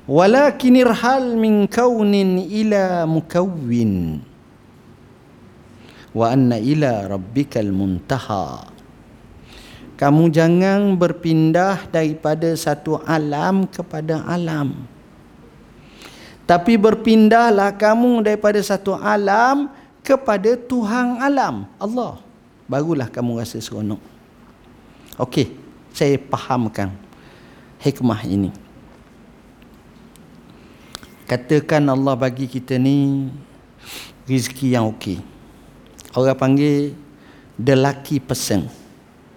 Walakin 0.09 0.81
irhal 0.81 1.37
min 1.37 1.69
kaunin 1.69 2.41
ila 2.41 3.05
mukawwin 3.05 4.25
Wa 6.09 6.33
anna 6.33 6.57
ila 6.57 7.05
rabbikal 7.05 7.69
muntaha. 7.69 8.65
Kamu 9.93 10.31
jangan 10.31 10.95
berpindah 10.97 11.91
daripada 11.91 12.49
satu 12.55 12.97
alam 13.03 13.67
kepada 13.69 14.23
alam. 14.25 14.89
Tapi 16.49 16.81
berpindahlah 16.81 17.77
kamu 17.77 18.25
daripada 18.25 18.57
satu 18.63 18.97
alam 18.97 19.69
kepada 20.09 20.57
Tuhan 20.57 21.21
alam 21.21 21.69
Allah. 21.77 22.17
Barulah 22.65 23.05
kamu 23.05 23.37
rasa 23.37 23.61
seronok. 23.61 24.01
Okey 25.21 25.53
saya 25.93 26.17
fahamkan 26.17 26.89
hikmah 27.77 28.25
ini. 28.25 28.49
Katakan 31.29 31.85
Allah 31.85 32.17
bagi 32.17 32.49
kita 32.49 32.81
ni 32.81 33.29
rezeki 34.25 34.73
yang 34.73 34.89
okey. 34.89 35.21
Orang 36.17 36.33
panggil 36.33 36.97
the 37.53 37.77
lucky 37.77 38.17
person 38.17 38.65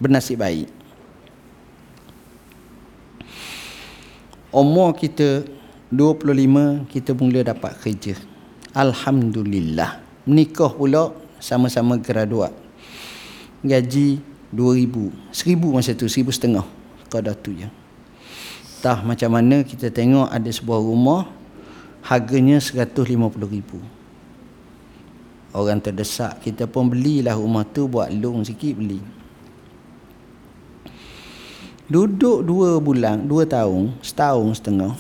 bernasib 0.01 0.41
baik. 0.41 0.73
Umur 4.49 4.97
kita 4.97 5.45
25 5.93 6.89
kita 6.89 7.13
mula 7.13 7.45
dapat 7.45 7.77
kerja. 7.77 8.17
Alhamdulillah 8.73 10.12
Menikah 10.23 10.71
pula 10.71 11.11
sama-sama 11.43 11.99
graduat. 11.99 12.55
Gaji 13.67 14.23
2000. 14.55 15.11
1000 15.35 15.75
masa 15.75 15.93
tu, 15.99 16.07
1000 16.07 16.31
setengah. 16.31 16.67
Kadar 17.11 17.35
tu 17.35 17.51
je. 17.57 17.67
Tah 18.83 18.99
macam 19.03 19.31
mana 19.35 19.63
kita 19.63 19.91
tengok 19.95 20.27
ada 20.27 20.51
sebuah 20.51 20.83
rumah 20.83 21.31
harganya 22.03 22.59
150 22.59 23.07
ribu. 23.47 23.79
Orang 25.55 25.79
terdesak 25.85 26.41
kita 26.43 26.67
pun 26.67 26.89
belilah 26.89 27.37
rumah 27.37 27.63
tu 27.63 27.87
buat 27.87 28.11
loan 28.11 28.43
sikit 28.43 28.75
beli. 28.75 28.99
Duduk 31.93 32.41
dua 32.41 32.81
bulan, 32.81 33.29
dua 33.29 33.45
tahun, 33.45 33.93
setahun 34.01 34.59
setengah. 34.59 34.97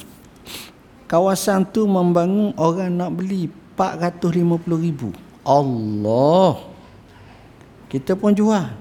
Kawasan 1.08 1.64
tu 1.64 1.88
membangun 1.88 2.52
orang 2.60 2.92
nak 2.92 3.16
beli 3.16 3.48
450 3.48 3.61
ribu. 4.78 5.10
Allah. 5.42 6.62
Kita 7.90 8.16
pun 8.16 8.32
jual. 8.32 8.72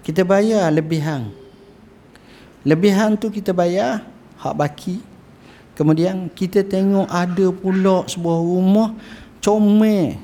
Kita 0.00 0.24
bayar 0.24 0.72
lebihan. 0.72 1.28
Lebihan 2.64 3.18
tu 3.18 3.28
kita 3.28 3.52
bayar 3.52 4.00
hak 4.40 4.54
baki. 4.56 4.96
Kemudian 5.76 6.32
kita 6.32 6.64
tengok 6.64 7.06
ada 7.06 7.46
pula 7.52 8.08
sebuah 8.08 8.38
rumah 8.40 8.90
comel. 9.44 10.16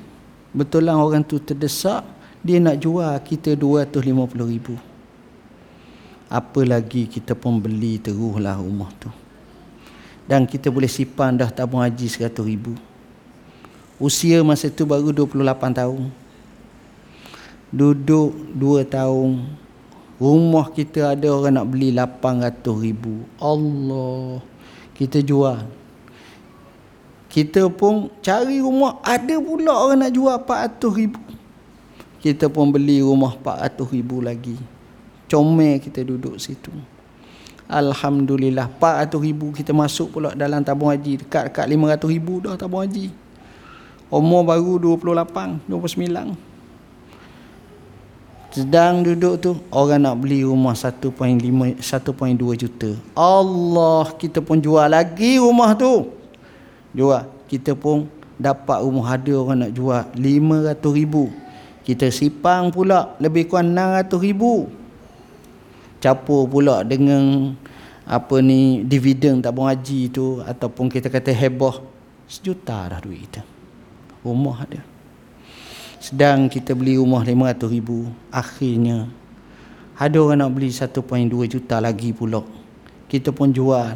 Betul 0.54 0.88
orang 0.88 1.22
tu 1.26 1.38
terdesak 1.42 2.02
dia 2.40 2.58
nak 2.62 2.80
jual 2.80 3.12
kita 3.22 3.52
250 3.58 4.52
ribu. 4.54 4.74
Apa 6.30 6.60
lagi 6.66 7.06
kita 7.06 7.36
pun 7.36 7.60
beli 7.60 8.00
teruslah 8.00 8.58
rumah 8.58 8.90
tu. 8.98 9.10
Dan 10.24 10.48
kita 10.48 10.72
boleh 10.72 10.88
simpan 10.88 11.36
dah 11.36 11.52
tabung 11.52 11.84
haji 11.84 12.08
100 12.08 12.32
ribu 12.40 12.93
usia 13.99 14.42
masa 14.42 14.70
tu 14.70 14.86
baru 14.86 15.14
28 15.14 15.74
tahun. 15.74 16.11
Duduk 17.74 18.30
2 18.55 18.86
tahun. 18.86 19.42
Rumah 20.14 20.66
kita 20.70 21.18
ada 21.18 21.26
orang 21.26 21.59
nak 21.59 21.66
beli 21.66 21.90
800 21.90 22.62
ribu. 22.78 23.26
Allah. 23.42 24.38
Kita 24.95 25.18
jual. 25.18 25.66
Kita 27.26 27.66
pun 27.66 28.14
cari 28.22 28.62
rumah 28.62 29.03
ada 29.03 29.34
pula 29.42 29.74
orang 29.74 30.07
nak 30.07 30.12
jual 30.14 30.38
400 30.38 31.01
ribu. 31.03 31.22
Kita 32.22 32.47
pun 32.47 32.70
beli 32.70 33.03
rumah 33.03 33.34
400 33.34 33.90
ribu 33.90 34.22
lagi. 34.22 34.55
Comel 35.26 35.82
kita 35.82 36.07
duduk 36.07 36.38
situ. 36.38 36.70
Alhamdulillah 37.66 38.70
400 38.78 39.18
ribu 39.18 39.51
kita 39.51 39.74
masuk 39.74 40.14
pula 40.14 40.30
dalam 40.38 40.62
tabung 40.62 40.95
haji. 40.95 41.26
Dekat-dekat 41.26 41.66
500 41.66 42.07
ribu 42.07 42.38
dah 42.38 42.55
tabung 42.55 42.86
haji 42.86 43.23
Umur 44.12 44.44
baru 44.44 44.76
28, 45.00 45.64
29 45.66 46.55
Sedang 48.55 49.02
duduk 49.02 49.34
tu 49.42 49.50
Orang 49.74 50.07
nak 50.07 50.22
beli 50.22 50.46
rumah 50.46 50.78
1.5, 50.78 51.11
1.2 51.11 51.82
juta. 52.55 52.90
Allah 53.18 54.07
kita 54.14 54.38
pun 54.38 54.62
jual 54.62 54.86
lagi 54.86 55.42
rumah 55.42 55.74
tu. 55.74 56.14
Jual. 56.94 57.26
Kita 57.50 57.74
pun 57.74 58.07
dapat 58.38 58.78
rumah 58.86 59.18
ada 59.18 59.34
orang 59.34 59.66
nak 59.66 59.72
jual 59.74 60.07
500 60.14 60.78
ribu. 60.94 61.34
Kita 61.82 62.07
sipang 62.14 62.70
pula 62.70 63.18
lebih 63.18 63.50
kurang 63.50 63.74
600 63.74 64.22
ribu. 64.22 64.70
Capur 65.98 66.46
pula 66.46 66.86
dengan 66.86 67.57
apa 68.05 68.38
ni 68.38 68.84
dividen 68.84 69.40
tabung 69.40 69.66
haji 69.66 70.12
tu 70.12 70.44
ataupun 70.44 70.92
kita 70.92 71.09
kata 71.09 71.32
heboh 71.32 71.80
sejuta 72.28 72.92
dah 72.92 73.00
duit 73.00 73.24
kita 73.24 73.53
rumah 74.24 74.64
ada 74.64 74.80
sedang 76.00 76.48
kita 76.48 76.72
beli 76.72 76.96
rumah 76.98 77.22
500 77.24 77.68
ribu 77.68 78.08
akhirnya 78.28 79.08
ada 79.94 80.18
orang 80.18 80.42
nak 80.42 80.50
beli 80.50 80.74
1.2 80.74 80.98
juta 81.46 81.78
lagi 81.78 82.10
pula. 82.10 82.42
Kita 83.06 83.30
pun 83.30 83.54
jual. 83.54 83.94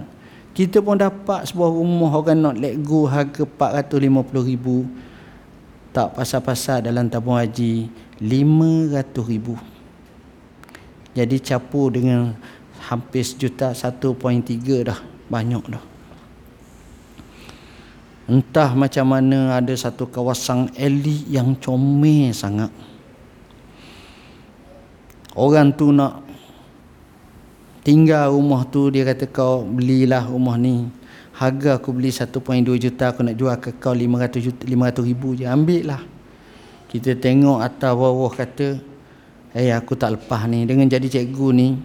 Kita 0.55 0.79
pun 0.79 0.95
dapat 0.95 1.51
sebuah 1.51 1.75
rumah 1.75 2.15
orang 2.15 2.39
nak 2.39 2.55
let 2.55 2.79
go 2.87 3.11
harga 3.11 3.43
450 3.43 4.07
ribu. 4.47 4.87
Tak 5.91 6.15
pasal-pasal 6.15 6.87
dalam 6.87 7.11
tabung 7.11 7.35
haji 7.35 7.91
500 8.23 9.11
ribu. 9.27 9.59
Jadi 11.19 11.37
capur 11.43 11.91
dengan 11.91 12.39
hampir 12.87 13.27
sejuta 13.27 13.75
1.3 13.75 14.87
dah 14.87 15.03
banyak 15.27 15.65
dah 15.67 15.88
entah 18.29 18.77
macam 18.77 19.09
mana 19.09 19.57
ada 19.57 19.73
satu 19.73 20.05
kawasan 20.07 20.69
elit 20.77 21.25
yang 21.33 21.57
comel 21.57 22.31
sangat 22.37 22.69
orang 25.33 25.73
tu 25.73 25.89
nak 25.91 26.21
tinggal 27.81 28.37
rumah 28.37 28.69
tu 28.69 28.93
dia 28.93 29.09
kata 29.09 29.25
kau 29.33 29.65
belilah 29.65 30.29
rumah 30.29 30.61
ni 30.61 30.93
harga 31.33 31.81
aku 31.81 31.97
beli 31.97 32.13
1.2 32.13 32.69
juta 32.77 33.11
aku 33.11 33.25
nak 33.25 33.35
jual 33.35 33.57
ke 33.57 33.73
kau 33.81 33.97
500 33.97 34.45
juta 34.45 34.63
500 34.69 35.09
ribu 35.09 35.33
je 35.33 35.49
ambil 35.49 35.97
lah 35.97 36.03
kita 36.93 37.17
tengok 37.17 37.65
atas 37.65 37.93
bawah 37.97 38.33
kata 38.33 38.99
Eh 39.57 39.73
aku 39.73 39.97
tak 39.97 40.21
lepas 40.21 40.45
ni 40.45 40.69
dengan 40.69 40.85
jadi 40.85 41.09
cikgu 41.09 41.49
ni 41.57 41.81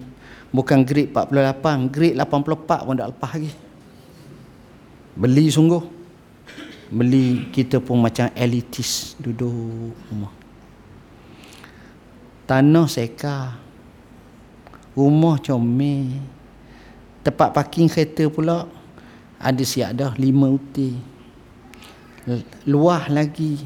bukan 0.52 0.84
grade 0.84 1.08
48, 1.10 1.88
grade 1.88 2.16
84 2.20 2.86
pun 2.86 2.94
tak 2.94 3.08
lepas 3.10 3.30
lagi. 3.34 3.52
Beli 5.16 5.48
sungguh. 5.48 6.03
Beli 6.94 7.50
kita 7.50 7.82
pun 7.82 7.98
macam 7.98 8.30
elitis 8.38 9.18
duduk 9.18 9.90
rumah. 10.06 10.30
Tanah 12.46 12.86
seka. 12.86 13.58
Rumah 14.94 15.42
comel. 15.42 16.22
Tempat 17.26 17.50
parking 17.50 17.90
kereta 17.90 18.30
pula 18.30 18.70
ada 19.42 19.62
siap 19.66 19.90
dah 19.98 20.14
5 20.14 20.22
uti. 20.54 20.94
Luah 22.70 23.10
lagi 23.10 23.58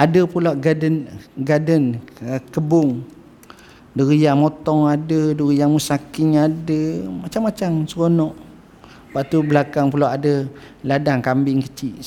ada 0.00 0.24
pula 0.24 0.56
garden 0.56 1.04
garden 1.36 2.00
uh, 2.24 2.40
kebun 2.48 3.04
duri 3.92 4.24
yang 4.24 4.40
motong 4.40 4.88
ada 4.88 5.36
duri 5.36 5.60
yang 5.60 5.76
musaking 5.76 6.40
ada 6.40 7.04
macam-macam 7.10 7.84
seronok 7.84 8.32
lepas 9.10 9.26
tu 9.26 9.42
belakang 9.42 9.90
pula 9.90 10.14
ada 10.14 10.46
ladang 10.86 11.18
kambing 11.18 11.58
kecil 11.66 11.98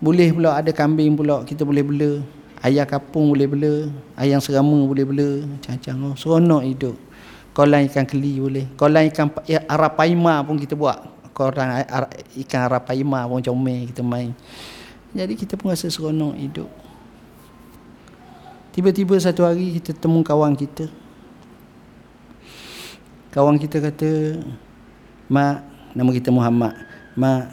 boleh 0.00 0.32
pula 0.32 0.56
ada 0.56 0.72
kambing 0.72 1.12
pula 1.12 1.44
kita 1.44 1.60
boleh 1.60 1.84
bela. 1.84 2.24
Ayam 2.64 2.88
kapung 2.88 3.28
boleh 3.28 3.44
bela. 3.44 3.74
Ayam 4.16 4.40
serama 4.40 4.88
boleh 4.88 5.04
bela. 5.04 5.44
Macam-macam. 5.44 5.94
Oh, 6.08 6.14
seronok 6.16 6.62
hidup. 6.64 6.96
Kolam 7.52 7.84
ikan 7.84 8.08
keli 8.08 8.40
boleh. 8.40 8.64
Kolam 8.80 9.04
ikan 9.12 9.28
ya, 9.44 9.60
arapaima 9.68 10.40
pun 10.40 10.56
kita 10.56 10.72
buat. 10.72 11.04
Kolam 11.36 11.84
ikan 12.32 12.60
arapaima 12.64 13.28
pun 13.28 13.44
comel 13.44 13.92
kita 13.92 14.00
main. 14.00 14.32
Jadi 15.12 15.36
kita 15.36 15.60
pun 15.60 15.68
rasa 15.68 15.92
seronok 15.92 16.32
hidup. 16.40 16.70
Tiba-tiba 18.72 19.20
satu 19.20 19.44
hari 19.44 19.76
kita 19.76 19.92
temu 19.92 20.24
kawan 20.24 20.56
kita. 20.56 20.88
Kawan 23.36 23.60
kita 23.60 23.84
kata, 23.84 24.42
Mak, 25.28 25.69
nama 25.94 26.10
kita 26.14 26.30
Muhammad. 26.30 26.74
Mak, 27.18 27.44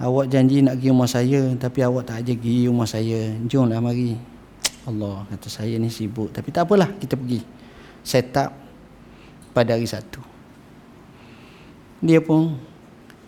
awak 0.00 0.26
janji 0.28 0.60
nak 0.60 0.76
pergi 0.80 0.88
rumah 0.92 1.10
saya 1.10 1.40
tapi 1.56 1.78
awak 1.84 2.08
tak 2.08 2.24
aja 2.24 2.32
pergi 2.36 2.68
rumah 2.68 2.88
saya. 2.88 3.20
Jomlah 3.48 3.80
mari. 3.80 4.16
Allah 4.88 5.28
kata 5.28 5.48
saya 5.52 5.76
ni 5.76 5.92
sibuk. 5.92 6.32
Tapi 6.32 6.48
tak 6.52 6.64
apalah 6.64 6.88
kita 6.96 7.16
pergi. 7.16 7.40
Set 8.00 8.32
up 8.36 8.52
pada 9.52 9.76
hari 9.76 9.84
satu. 9.84 10.24
Dia 12.00 12.24
pun, 12.24 12.56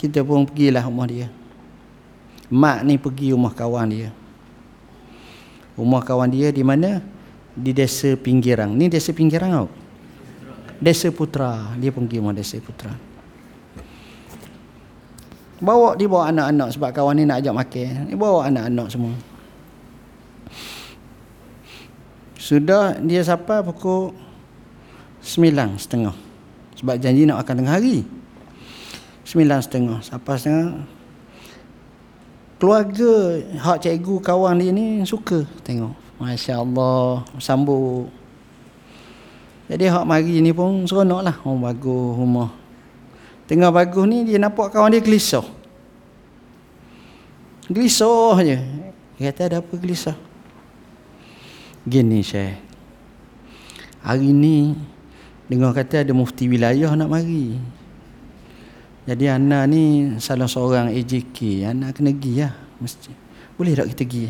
kita 0.00 0.24
pun 0.24 0.48
pergilah 0.48 0.80
rumah 0.88 1.04
dia. 1.04 1.28
Mak 2.48 2.78
ni 2.88 2.96
pergi 2.96 3.36
rumah 3.36 3.52
kawan 3.52 3.88
dia. 3.92 4.08
Rumah 5.76 6.02
kawan 6.04 6.28
dia 6.32 6.48
di 6.52 6.64
mana? 6.64 7.00
Di 7.52 7.72
desa 7.76 8.16
pinggiran. 8.16 8.72
Ni 8.72 8.88
desa 8.88 9.12
pinggiran 9.12 9.48
tau. 9.52 9.68
Desa 10.80 11.08
Putra. 11.12 11.76
Dia 11.76 11.92
pergi 11.92 12.16
rumah 12.20 12.32
desa 12.32 12.56
Putra. 12.60 13.11
Bawa 15.62 15.94
dia 15.94 16.10
bawa 16.10 16.34
anak-anak 16.34 16.68
sebab 16.74 16.90
kawan 16.90 17.14
ni 17.14 17.22
nak 17.22 17.38
ajak 17.38 17.54
makan. 17.54 18.10
Dia 18.10 18.18
bawa 18.18 18.50
anak-anak 18.50 18.86
semua. 18.90 19.14
Sudah 22.34 22.98
dia 22.98 23.22
sampai 23.22 23.62
pukul 23.62 24.10
sembilan 25.22 25.78
setengah. 25.78 26.16
Sebab 26.82 26.98
janji 26.98 27.22
nak 27.22 27.46
makan 27.46 27.62
tengah 27.62 27.74
hari. 27.78 28.02
Sembilan 29.22 29.58
setengah. 29.62 29.98
Sampai 30.02 30.34
setengah 30.34 30.82
keluarga 32.62 33.42
hak 33.58 33.82
cikgu 33.82 34.22
kawan 34.22 34.62
dia 34.62 34.70
ni 34.70 35.02
suka 35.02 35.42
tengok 35.66 35.98
Masya 36.22 36.62
Allah 36.62 37.26
sambut 37.42 38.06
jadi 39.66 39.90
hak 39.90 40.06
mari 40.06 40.38
ni 40.38 40.54
pun 40.54 40.86
seronok 40.86 41.26
lah 41.26 41.34
oh 41.42 41.58
bagus 41.58 42.14
rumah 42.14 42.61
tengah 43.52 43.68
bagus 43.68 44.08
ni 44.08 44.24
dia 44.24 44.40
nampak 44.40 44.72
kawan 44.72 44.88
dia 44.88 45.04
gelisah 45.04 45.44
gelisah 47.68 48.40
je 48.40 48.56
dia 49.20 49.28
kata 49.28 49.40
ada 49.52 49.56
apa 49.60 49.74
gelisah 49.76 50.16
gini 51.84 52.24
Syekh 52.24 52.56
hari 54.00 54.32
ni 54.32 54.72
dengar 55.52 55.76
kata 55.76 56.00
ada 56.00 56.16
mufti 56.16 56.48
wilayah 56.48 56.96
nak 56.96 57.12
mari 57.12 57.60
jadi 59.02 59.34
anak 59.34 59.62
ni 59.66 60.14
salah 60.22 60.46
seorang 60.46 60.94
AJK, 60.94 61.66
anak 61.66 61.98
kena 61.98 62.14
pergi 62.14 62.32
lah. 62.38 62.54
Mesti. 62.78 63.10
Boleh 63.58 63.74
tak 63.74 63.90
kita 63.90 64.04
pergi? 64.06 64.24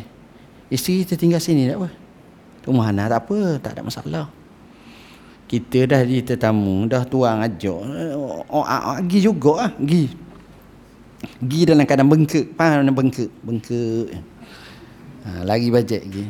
Isteri 0.73 1.05
kita 1.05 1.15
tinggal 1.21 1.41
sini 1.45 1.69
tak 1.69 1.77
apa? 1.77 1.89
Rumah 2.65 2.87
anak 2.89 3.07
tak 3.13 3.21
apa, 3.21 3.39
tak 3.61 3.73
ada 3.77 3.83
masalah. 3.85 4.27
Kita 5.53 5.85
dah 5.85 6.01
di 6.01 6.25
tetamu, 6.25 6.89
dah 6.89 7.05
tuang 7.05 7.45
ajak. 7.45 7.81
Oh, 8.49 8.65
pergi 8.65 9.19
juga 9.21 9.69
lah, 9.69 9.71
pergi. 9.77 10.09
Pergi 11.21 11.61
dalam 11.69 11.85
keadaan 11.85 12.09
bengkak. 12.09 12.57
Faham 12.57 12.89
bengkak? 12.89 13.29
Bengkak. 13.45 14.17
Ha, 15.29 15.45
lagi 15.45 15.69
bajet 15.69 16.09
pergi. 16.09 16.25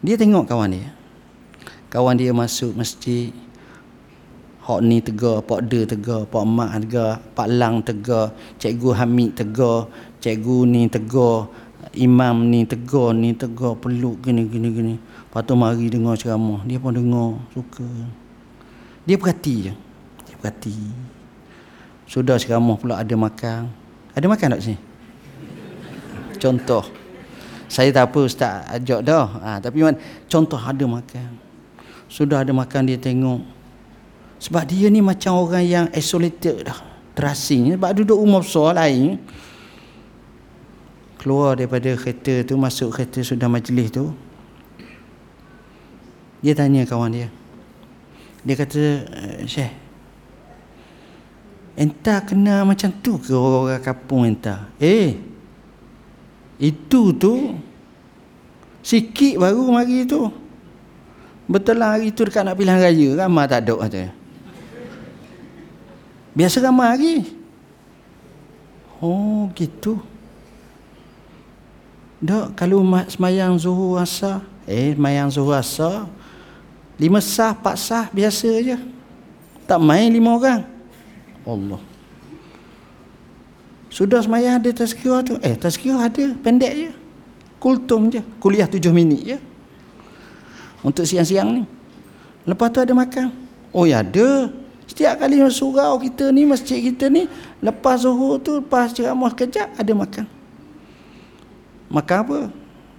Dia 0.00 0.16
tengok 0.16 0.48
kawan 0.48 0.72
dia. 0.72 0.88
Kawan 1.92 2.16
dia 2.16 2.32
masuk 2.32 2.72
masjid. 2.72 3.28
Pak 4.70 4.86
ni 4.86 5.02
tegar, 5.02 5.42
Pak 5.42 5.66
De 5.66 5.82
tegar, 5.82 6.30
Pak 6.30 6.44
Mak 6.46 6.86
tegar, 6.86 7.18
Pak 7.34 7.48
Lang 7.50 7.82
tegar, 7.82 8.30
Cikgu 8.62 8.94
Hamid 8.94 9.34
tegar, 9.34 9.90
Cikgu 10.22 10.62
ni 10.62 10.86
tegar, 10.86 11.50
imam 11.94 12.46
ni 12.46 12.62
tegur 12.62 13.10
ni 13.10 13.34
tegur 13.34 13.74
peluk 13.78 14.22
gini 14.22 14.46
gini 14.46 14.68
gini 14.70 14.94
lepas 15.30 15.46
tu 15.46 15.54
mari 15.54 15.86
dengar 15.86 16.18
ceramah. 16.18 16.66
Dia 16.66 16.82
pun 16.82 16.90
dengar 16.90 17.38
suka. 17.54 17.86
Dia 19.06 19.14
perhati 19.14 19.70
je. 19.70 19.74
Dia 20.26 20.34
perhati. 20.42 20.74
Sudah 22.10 22.34
ceramah 22.34 22.74
pula 22.74 22.98
ada 22.98 23.14
makan. 23.14 23.70
Ada 24.10 24.26
makan 24.26 24.58
tak 24.58 24.62
sini? 24.66 24.78
Contoh. 26.42 26.82
Saya 27.70 27.94
tak 27.94 28.10
apa 28.10 28.26
ustaz 28.26 28.66
ajak 28.74 29.06
dah. 29.06 29.30
Ha, 29.38 29.50
tapi 29.62 29.86
man, 29.86 29.94
contoh 30.26 30.58
ada 30.58 30.82
makan. 30.82 31.38
Sudah 32.10 32.42
ada 32.42 32.50
makan 32.50 32.90
dia 32.90 32.98
tengok. 32.98 33.46
Sebab 34.42 34.66
dia 34.66 34.90
ni 34.90 34.98
macam 34.98 35.38
orang 35.38 35.62
yang 35.62 35.86
isolated 35.94 36.66
dah. 36.66 36.82
Terasing. 37.14 37.78
Sebab 37.78 37.94
duduk 38.02 38.18
rumah 38.18 38.42
besar 38.42 38.74
lain. 38.74 39.22
Keluar 41.22 41.54
daripada 41.54 41.94
kereta 41.94 42.42
tu 42.42 42.58
masuk 42.58 42.90
kereta 42.90 43.22
sudah 43.22 43.46
majlis 43.46 43.94
tu 43.94 44.10
dia 46.40 46.52
tanya 46.56 46.84
kawan 46.88 47.12
dia. 47.12 47.28
Dia 48.40 48.54
kata 48.56 48.82
eh, 49.04 49.44
Syekh 49.44 49.72
Entah 51.76 52.20
kena 52.24 52.64
macam 52.64 52.92
tu 53.00 53.16
ke 53.20 53.32
orang-orang 53.32 53.80
kampung 53.80 54.24
entah 54.28 54.68
Eh 54.80 55.16
Itu 56.60 57.16
tu. 57.16 57.56
Sikit 58.80 59.36
baru 59.36 59.68
mari 59.68 60.08
tu. 60.08 60.28
Betul 61.48 61.80
lah 61.80 61.96
hari 61.96 62.12
tu 62.12 62.24
dekat 62.24 62.44
nak 62.44 62.56
pilihan 62.56 62.80
raya 62.80 63.08
Ramah 63.24 63.44
tak 63.48 63.64
ada 63.64 63.74
kata. 63.76 64.12
Biasa 66.32 66.62
ramah 66.62 66.94
hari. 66.94 67.26
Oh 69.00 69.48
gitu. 69.56 70.00
Dok, 72.20 72.52
kalau 72.52 72.84
semayang 73.08 73.56
zuhur 73.56 73.96
asar, 73.96 74.44
eh 74.68 74.92
semayang 74.92 75.32
zuhur 75.32 75.56
asar, 75.56 76.04
lima 77.00 77.18
sah, 77.24 77.56
empat 77.56 77.74
sah 77.80 78.06
biasa 78.12 78.48
aja. 78.60 78.76
Tak 79.64 79.80
main 79.80 80.12
lima 80.12 80.36
orang. 80.36 80.62
Allah. 81.48 81.80
Sudah 83.88 84.20
semayang 84.20 84.60
ada 84.60 84.70
tazkirah 84.70 85.24
tu. 85.24 85.34
Eh, 85.40 85.56
tazkirah 85.56 86.12
ada, 86.12 86.36
pendek 86.44 86.72
je. 86.76 86.90
Kultum 87.56 88.12
je. 88.12 88.20
Kuliah 88.38 88.68
tujuh 88.68 88.92
minit 88.92 89.24
je. 89.24 89.38
Untuk 90.84 91.08
siang-siang 91.08 91.48
ni. 91.48 91.62
Lepas 92.44 92.68
tu 92.70 92.78
ada 92.84 92.92
makan. 92.92 93.32
Oh 93.72 93.88
ya 93.88 94.04
ada. 94.04 94.52
Setiap 94.84 95.24
kali 95.24 95.40
surau 95.48 95.96
kita 96.02 96.28
ni, 96.34 96.44
masjid 96.44 96.82
kita 96.82 97.08
ni, 97.08 97.30
lepas 97.62 98.04
zuhur 98.04 98.42
tu, 98.42 98.58
lepas 98.58 98.90
ceramah 98.90 99.30
kejap, 99.32 99.70
ada 99.78 99.92
makan 99.94 100.26
makan 101.90 102.18
apa 102.22 102.38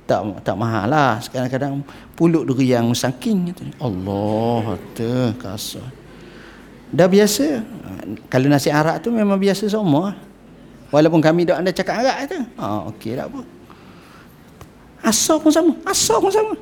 tak 0.05 0.19
tak 0.43 0.55
mahal 0.59 0.85
lah 0.91 1.23
kadang-kadang 1.23 1.79
pulut 2.21 2.45
duri 2.45 2.69
yang 2.69 2.93
musangking 2.93 3.49
Allah 3.81 4.77
kata 4.77 5.33
kasar 5.41 5.89
dah 6.93 7.09
biasa 7.09 7.65
kalau 8.29 8.45
nasi 8.45 8.69
arak 8.69 9.01
tu 9.01 9.09
memang 9.09 9.41
biasa 9.41 9.65
semua 9.65 10.13
walaupun 10.93 11.17
kami 11.17 11.49
dok 11.49 11.57
anda 11.57 11.73
cakap 11.73 12.05
arak 12.05 12.29
tu 12.29 12.37
ah 12.61 12.85
okey 12.93 13.17
tak 13.17 13.25
apa 13.25 13.41
asal 15.01 15.41
pun 15.41 15.49
sama 15.49 15.73
asal 15.81 16.21
pun 16.21 16.29
sama 16.29 16.53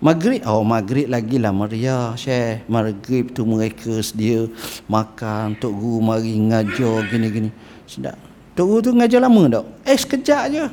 Maghrib, 0.00 0.40
oh 0.48 0.64
maghrib 0.64 1.12
lagi 1.12 1.36
lah 1.36 1.52
Maria, 1.52 2.16
Syekh. 2.16 2.64
Maghrib 2.72 3.36
tu 3.36 3.44
mereka 3.44 4.00
sedia 4.00 4.48
makan, 4.88 5.60
Tok 5.60 5.76
Guru 5.76 6.00
mari 6.00 6.40
ngajar 6.40 7.04
gini-gini. 7.04 7.52
Sedap. 7.84 8.16
Tok 8.56 8.64
Guru 8.64 8.80
tu 8.80 8.90
ngajar 8.96 9.20
lama 9.20 9.60
tak? 9.60 9.64
Eh 9.84 10.00
sekejap 10.00 10.42
je. 10.56 10.64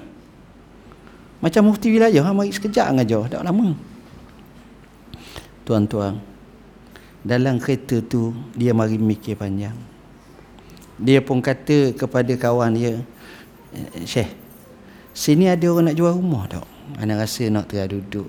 Macam 1.37 1.69
mufti 1.69 1.93
wilayah, 1.93 2.25
ha, 2.25 2.33
mari 2.33 2.49
sekejap 2.49 2.97
ngajar. 2.97 3.29
Tak 3.29 3.45
lama. 3.45 3.77
Tuan-tuan, 5.67 6.17
dalam 7.21 7.61
kereta 7.61 8.01
tu, 8.01 8.33
dia 8.57 8.73
mari 8.73 8.97
mikir 8.97 9.37
panjang. 9.37 9.75
Dia 10.97 11.21
pun 11.21 11.43
kata 11.43 11.93
kepada 11.93 12.33
kawan 12.33 12.73
dia, 12.73 12.97
eh, 13.75 14.05
Syekh, 14.07 14.33
sini 15.13 15.45
ada 15.45 15.67
orang 15.69 15.93
nak 15.93 15.97
jual 15.97 16.15
rumah 16.17 16.49
tak? 16.49 16.65
Anak 16.97 17.27
rasa 17.27 17.45
nak 17.53 17.69
tengah 17.69 17.85
duduk. 17.85 18.25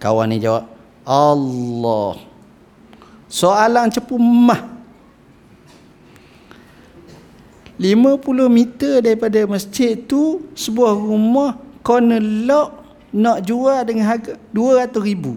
Kawan 0.00 0.32
ni 0.32 0.40
jawab, 0.40 0.64
Allah. 1.04 2.16
Soalan 3.28 3.92
cepu 3.92 4.16
mah. 4.16 4.72
50 7.74 8.46
meter 8.46 9.02
daripada 9.02 9.42
masjid 9.50 9.98
tu 9.98 10.46
sebuah 10.54 10.94
rumah 10.94 11.63
corner 11.84 12.18
lot 12.18 12.82
nak 13.14 13.44
jual 13.44 13.84
dengan 13.84 14.08
harga 14.08 14.34
200 14.50 14.90
ribu. 15.04 15.36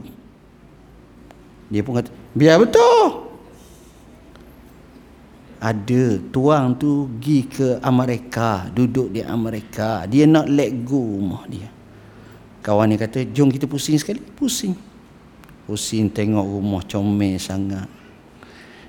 Dia 1.67 1.83
pun 1.83 1.99
kata 1.99 2.09
biar 2.31 2.57
betul. 2.63 3.27
Ada 5.57 6.21
tuang 6.31 6.77
tu 6.77 7.09
pergi 7.17 7.39
ke 7.49 7.67
Amerika 7.81 8.71
duduk 8.71 9.11
di 9.11 9.21
Amerika. 9.25 10.07
Dia 10.07 10.23
nak 10.29 10.47
let 10.47 10.71
go 10.87 11.01
rumah 11.01 11.43
dia. 11.49 11.67
Kawan 12.63 12.93
dia 12.93 13.03
kata 13.03 13.25
jom 13.29 13.51
kita 13.51 13.67
pusing 13.67 13.99
sekali. 13.99 14.21
Pusing. 14.21 14.77
Pusing 15.67 16.07
tengok 16.13 16.45
rumah 16.45 16.81
comel 16.87 17.35
sangat. 17.41 17.89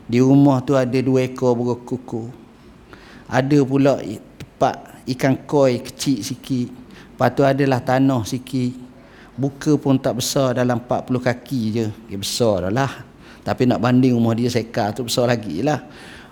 Di 0.07 0.23
rumah 0.23 0.63
tu 0.63 0.79
ada 0.79 0.97
dua 1.03 1.27
ekor 1.27 1.57
burung 1.59 1.83
kuku 1.83 2.49
ada 3.29 3.59
pula 3.61 4.01
tempat 4.41 5.05
ikan 5.05 5.37
koi 5.45 5.85
kecil 5.85 6.25
sikit 6.25 6.88
lepas 7.19 7.35
tu 7.35 7.43
adalah 7.43 7.83
tanah 7.83 8.23
sikit. 8.23 8.87
Buka 9.35 9.75
pun 9.75 9.99
tak 9.99 10.23
besar 10.23 10.55
dalam 10.55 10.79
40 10.87 11.19
kaki 11.19 11.63
je. 11.75 11.87
Dia 12.07 12.19
besar 12.19 12.71
dah 12.71 12.73
lah. 12.75 12.93
Tapi 13.43 13.67
nak 13.67 13.83
banding 13.83 14.15
rumah 14.15 14.39
dia 14.39 14.47
seka 14.47 14.95
tu 14.95 15.11
besar 15.11 15.27
lagi 15.27 15.67
lah. 15.67 15.83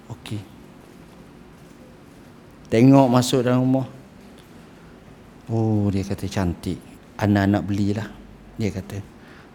Ok 0.07 0.57
tengok 2.71 3.09
masuk 3.11 3.41
dalam 3.47 3.63
rumah. 3.63 3.87
Oh 5.51 5.87
dia 5.91 6.03
kata 6.03 6.27
cantik. 6.27 6.79
Anak-anak 7.17 7.63
belilah 7.65 8.09
dia 8.59 8.71
kata. 8.75 8.99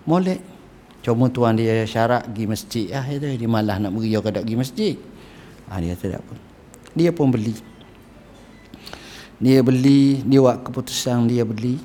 Molek. 0.07 0.41
Cuma 1.01 1.33
tuan 1.33 1.57
dia 1.57 1.81
syarat 1.89 2.29
pergi 2.29 2.45
masjid 2.45 2.85
lah. 2.93 3.05
Dia, 3.09 3.33
dia 3.33 3.49
malah 3.49 3.77
nak 3.81 3.91
beri 3.93 4.13
orang 4.13 4.45
pergi 4.45 4.57
masjid. 4.57 4.95
Ha, 5.69 5.81
dia 5.81 5.97
kata 5.97 6.17
tak 6.17 6.21
apa. 6.21 6.35
Dia 6.93 7.09
pun 7.09 7.33
beli 7.33 7.53
dia 9.41 9.65
beli 9.65 10.21
dia 10.21 10.37
buat 10.37 10.61
keputusan 10.61 11.25
dia 11.25 11.41
beli. 11.41 11.81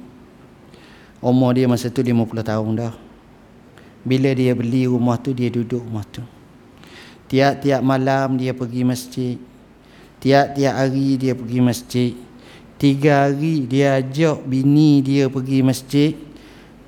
Umur 1.25 1.57
dia 1.57 1.65
masa 1.65 1.89
tu 1.89 2.05
50 2.05 2.45
tahun 2.45 2.71
dah. 2.77 2.95
Bila 4.05 4.31
dia 4.37 4.53
beli 4.53 4.85
rumah 4.85 5.17
tu 5.17 5.33
dia 5.33 5.49
duduk 5.49 5.81
rumah 5.81 6.05
tu. 6.05 6.21
Tiap-tiap 7.33 7.81
malam 7.81 8.37
dia 8.37 8.53
pergi 8.53 8.85
masjid. 8.85 9.35
Tiap-tiap 10.21 10.75
hari 10.77 11.17
dia 11.17 11.33
pergi 11.33 11.61
masjid. 11.65 12.13
Tiga 12.77 13.25
hari 13.27 13.65
dia 13.65 14.05
ajak 14.05 14.45
bini 14.45 15.01
dia 15.01 15.33
pergi 15.33 15.65
masjid 15.65 16.13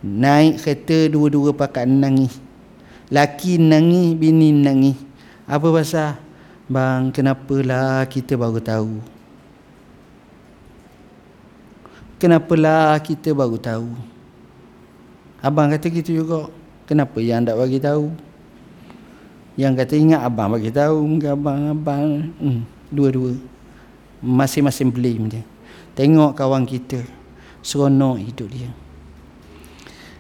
naik 0.05 0.63
kereta 0.63 1.11
dua-dua 1.11 1.51
pakat 1.57 1.89
nangis. 1.91 2.39
Laki 3.11 3.59
nangis 3.59 4.15
bini 4.15 4.53
nangis. 4.53 4.99
Apa 5.49 5.73
pasal? 5.73 6.21
Bang, 6.69 7.09
kenapalah 7.09 8.05
kita 8.05 8.37
baru 8.37 8.61
tahu? 8.61 9.18
Kenapalah 12.19 12.99
kita 12.99 13.31
baru 13.31 13.55
tahu? 13.55 13.95
Abang 15.39 15.71
kata 15.71 15.87
gitu 15.87 16.19
juga. 16.19 16.51
Kenapa 16.83 17.23
yang 17.23 17.47
tak 17.47 17.55
bagi 17.55 17.79
tahu? 17.79 18.11
Yang 19.55 19.73
kata 19.79 19.95
ingat 19.95 20.21
abang 20.27 20.51
bagi 20.51 20.75
tahu, 20.75 20.99
abang 21.23 21.71
abang. 21.71 22.27
Hmm, 22.43 22.67
dua-dua. 22.91 23.39
Masing-masing 24.19 24.91
blame 24.91 25.31
dia. 25.31 25.43
Tengok 25.95 26.35
kawan 26.35 26.67
kita. 26.67 27.07
Seronok 27.63 28.19
hidup 28.19 28.51
dia. 28.51 28.71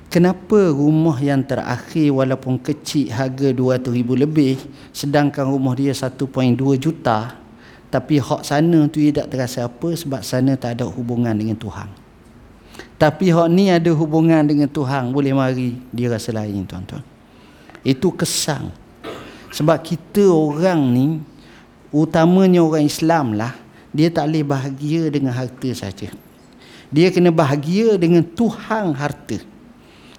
Kenapa 0.06 0.70
rumah 0.70 1.18
yang 1.18 1.42
terakhir 1.42 2.14
walaupun 2.14 2.62
kecil 2.62 3.10
harga 3.10 3.50
200 3.52 3.90
ribu 3.92 4.16
lebih 4.16 4.56
sedangkan 4.88 5.50
rumah 5.50 5.76
dia 5.76 5.92
1.2 5.92 6.56
juta 6.80 7.36
tapi 7.88 8.20
hak 8.20 8.44
sana 8.44 8.84
tu 8.92 9.00
dia 9.00 9.24
tak 9.24 9.32
terasa 9.32 9.64
apa 9.64 9.96
sebab 9.96 10.20
sana 10.20 10.60
tak 10.60 10.76
ada 10.76 10.84
hubungan 10.84 11.32
dengan 11.32 11.56
Tuhan. 11.56 11.88
Tapi 13.00 13.32
hak 13.32 13.48
ni 13.48 13.72
ada 13.72 13.88
hubungan 13.96 14.44
dengan 14.44 14.68
Tuhan 14.68 15.08
boleh 15.08 15.32
mari 15.32 15.80
dia 15.88 16.12
rasa 16.12 16.36
lain 16.36 16.68
tuan-tuan. 16.68 17.00
Itu 17.80 18.12
kesan. 18.12 18.68
Sebab 19.48 19.80
kita 19.80 20.28
orang 20.28 20.80
ni 20.92 21.06
utamanya 21.88 22.60
orang 22.60 22.84
Islam 22.84 23.32
lah 23.32 23.56
dia 23.88 24.12
tak 24.12 24.28
boleh 24.28 24.44
bahagia 24.44 25.08
dengan 25.08 25.32
harta 25.32 25.70
saja. 25.72 26.12
Dia 26.92 27.08
kena 27.08 27.32
bahagia 27.32 27.96
dengan 27.96 28.20
Tuhan 28.20 28.92
harta. 28.92 29.40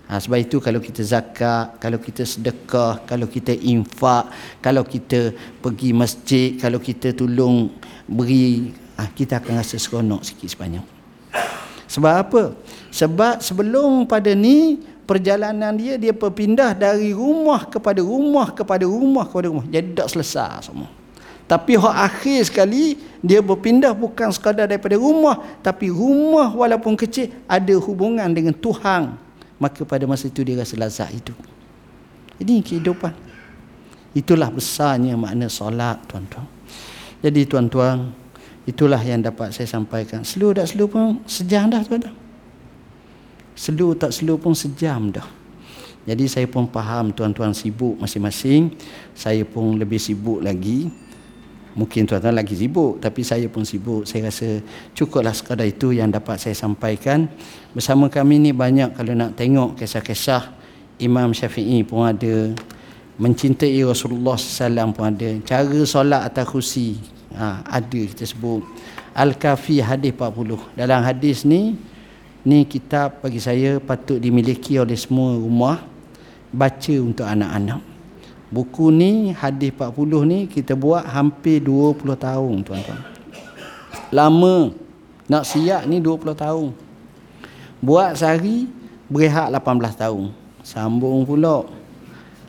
Ha, 0.10 0.18
sebab 0.18 0.42
itu 0.42 0.58
kalau 0.58 0.82
kita 0.82 1.06
zakat, 1.06 1.78
kalau 1.78 2.02
kita 2.02 2.26
sedekah, 2.26 3.06
kalau 3.06 3.30
kita 3.30 3.54
infak, 3.54 4.26
kalau 4.58 4.82
kita 4.82 5.38
pergi 5.62 5.94
masjid, 5.94 6.58
kalau 6.58 6.82
kita 6.82 7.14
tolong 7.14 7.70
beri 8.10 8.74
ha, 8.98 9.06
kita 9.06 9.38
akan 9.38 9.62
rasa 9.62 9.78
seronok 9.78 10.26
sikit 10.26 10.50
sebanyak. 10.50 10.82
Sebab 11.86 12.14
apa? 12.26 12.58
Sebab 12.90 13.38
sebelum 13.38 14.10
pada 14.10 14.34
ni 14.34 14.82
perjalanan 15.06 15.78
dia 15.78 16.02
dia 16.02 16.10
berpindah 16.10 16.74
dari 16.74 17.14
rumah 17.14 17.70
kepada 17.70 18.02
rumah 18.02 18.50
kepada 18.50 18.90
rumah 18.90 19.30
kepada 19.30 19.46
rumah. 19.54 19.66
Jadi 19.70 19.94
tak 19.94 20.10
selesai 20.10 20.74
semua. 20.74 20.90
Tapi 21.46 21.78
hak 21.78 21.98
akhir 22.10 22.50
sekali 22.50 22.98
dia 23.22 23.46
berpindah 23.46 23.94
bukan 23.94 24.34
sekadar 24.34 24.66
daripada 24.66 24.98
rumah 24.98 25.38
tapi 25.62 25.94
rumah 25.94 26.50
walaupun 26.50 26.98
kecil 26.98 27.30
ada 27.46 27.78
hubungan 27.78 28.30
dengan 28.34 28.58
Tuhan. 28.58 29.29
Maka 29.60 29.84
pada 29.84 30.08
masa 30.08 30.32
itu 30.32 30.42
dia 30.42 30.56
rasa 30.56 30.80
lazat 30.80 31.12
itu. 31.12 31.36
Ini 32.40 32.64
kehidupan. 32.64 33.12
Itulah 34.16 34.50
besarnya 34.50 35.20
makna 35.20 35.52
solat 35.52 36.00
tuan-tuan. 36.08 36.48
Jadi 37.20 37.44
tuan-tuan, 37.44 38.16
itulah 38.64 39.04
yang 39.04 39.20
dapat 39.20 39.52
saya 39.52 39.68
sampaikan. 39.68 40.24
Slow 40.24 40.56
tak 40.56 40.72
slow 40.72 40.88
pun 40.88 41.20
sejam 41.28 41.68
dah 41.68 41.84
tuan-tuan. 41.84 42.16
Slow 43.60 43.92
tak 44.00 44.16
slow 44.16 44.40
pun 44.40 44.56
sejam 44.56 45.12
dah. 45.12 45.28
Jadi 46.08 46.26
saya 46.32 46.48
pun 46.48 46.66
faham 46.72 47.12
tuan-tuan 47.12 47.52
sibuk 47.52 48.00
masing-masing. 48.00 48.72
Saya 49.12 49.44
pun 49.44 49.76
lebih 49.76 50.00
sibuk 50.00 50.40
lagi. 50.40 50.88
Mungkin 51.80 52.04
tuan-tuan 52.04 52.36
lagi 52.36 52.60
sibuk 52.60 53.00
tapi 53.00 53.24
saya 53.24 53.48
pun 53.48 53.64
sibuk. 53.64 54.04
Saya 54.04 54.28
rasa 54.28 54.60
cukuplah 54.92 55.32
sekadar 55.32 55.64
itu 55.64 55.96
yang 55.96 56.12
dapat 56.12 56.36
saya 56.36 56.52
sampaikan. 56.52 57.32
Bersama 57.72 58.12
kami 58.12 58.36
ni 58.36 58.52
banyak 58.52 59.00
kalau 59.00 59.16
nak 59.16 59.40
tengok 59.40 59.80
kisah-kisah 59.80 60.52
Imam 61.00 61.32
Syafi'i 61.32 61.88
pun 61.88 62.04
ada. 62.04 62.52
Mencintai 63.16 63.80
Rasulullah 63.88 64.36
SAW 64.36 64.92
pun 64.92 65.08
ada. 65.08 65.30
Cara 65.48 65.80
solat 65.88 66.28
atas 66.28 66.52
kursi 66.52 67.00
ha, 67.32 67.64
ada 67.64 68.00
kita 68.04 68.28
sebut. 68.28 68.60
Al-Kafi 69.16 69.80
hadis 69.80 70.12
40. 70.12 70.76
Dalam 70.76 71.00
hadis 71.00 71.48
ni 71.48 71.80
ni 72.44 72.68
kitab 72.68 73.24
bagi 73.24 73.40
saya 73.40 73.80
patut 73.80 74.20
dimiliki 74.20 74.76
oleh 74.80 74.96
semua 74.96 75.36
rumah 75.36 75.80
baca 76.52 76.96
untuk 77.00 77.28
anak-anak. 77.28 77.89
Buku 78.50 78.90
ni 78.90 79.30
hadis 79.30 79.70
40 79.78 80.26
ni 80.26 80.40
kita 80.50 80.74
buat 80.74 81.06
hampir 81.06 81.62
20 81.62 82.02
tahun 82.18 82.56
tuan-tuan. 82.66 83.02
Lama 84.10 84.74
nak 85.30 85.46
siap 85.46 85.86
ni 85.86 86.02
20 86.02 86.34
tahun. 86.34 86.74
Buat 87.80 88.18
sehari 88.18 88.66
berehat 89.06 89.54
18 89.54 89.94
tahun. 89.96 90.34
Sambung 90.66 91.24
pula. 91.24 91.70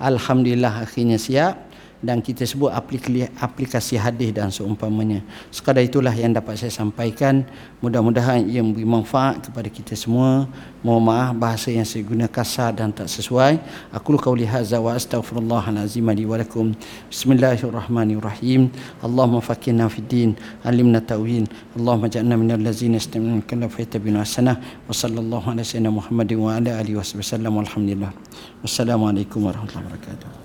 Alhamdulillah 0.01 0.89
akhirnya 0.89 1.21
siap 1.21 1.70
dan 2.01 2.25
kita 2.25 2.49
sebut 2.49 2.73
aplikasi 2.73 4.01
hadis 4.01 4.33
dan 4.33 4.49
seumpamanya. 4.49 5.21
Sekadar 5.53 5.85
itulah 5.85 6.13
yang 6.17 6.33
dapat 6.33 6.57
saya 6.57 6.73
sampaikan. 6.73 7.45
Mudah-mudahan 7.85 8.49
ia 8.49 8.65
memberi 8.65 8.89
manfaat 8.89 9.45
kepada 9.49 9.69
kita 9.69 9.93
semua. 9.93 10.49
Mohon 10.81 11.03
maaf 11.13 11.31
bahasa 11.37 11.69
yang 11.69 11.85
saya 11.85 12.01
guna 12.09 12.25
kasar 12.25 12.73
dan 12.73 12.89
tak 12.89 13.05
sesuai. 13.05 13.61
Aku 13.93 14.17
qauli 14.17 14.49
hadza 14.49 14.81
wa 14.81 14.97
astaghfirullahalazim 14.97 16.09
li 16.17 16.25
wa 16.25 16.41
lakum. 16.41 16.73
Bismillahirrahmanirrahim. 17.13 18.73
Allahumma 19.05 19.45
faqqihna 19.45 19.93
fid 19.93 20.09
din, 20.09 20.31
alimna 20.65 21.05
ta'wil. 21.05 21.45
Allahumma 21.77 22.09
ja'alna 22.09 22.41
minal 22.41 22.65
ladzina 22.65 22.97
yastami'una 22.97 23.45
al-qawla 23.45 23.69
fayattabi'una 23.69 24.25
ahsana. 24.25 24.57
Wa 24.89 24.97
sallallahu 24.97 25.53
ala 25.53 25.61
sayyidina 25.61 25.93
Muhammadin 25.93 26.41
wa 26.41 26.57
ala 26.57 26.81
alihi 26.81 26.97
wasallam. 26.97 27.61
Walhamdulillah. 27.61 28.17
Wassalamualaikum 28.65 29.45
warahmatullahi 29.45 29.85
wabarakatuh. 29.85 30.40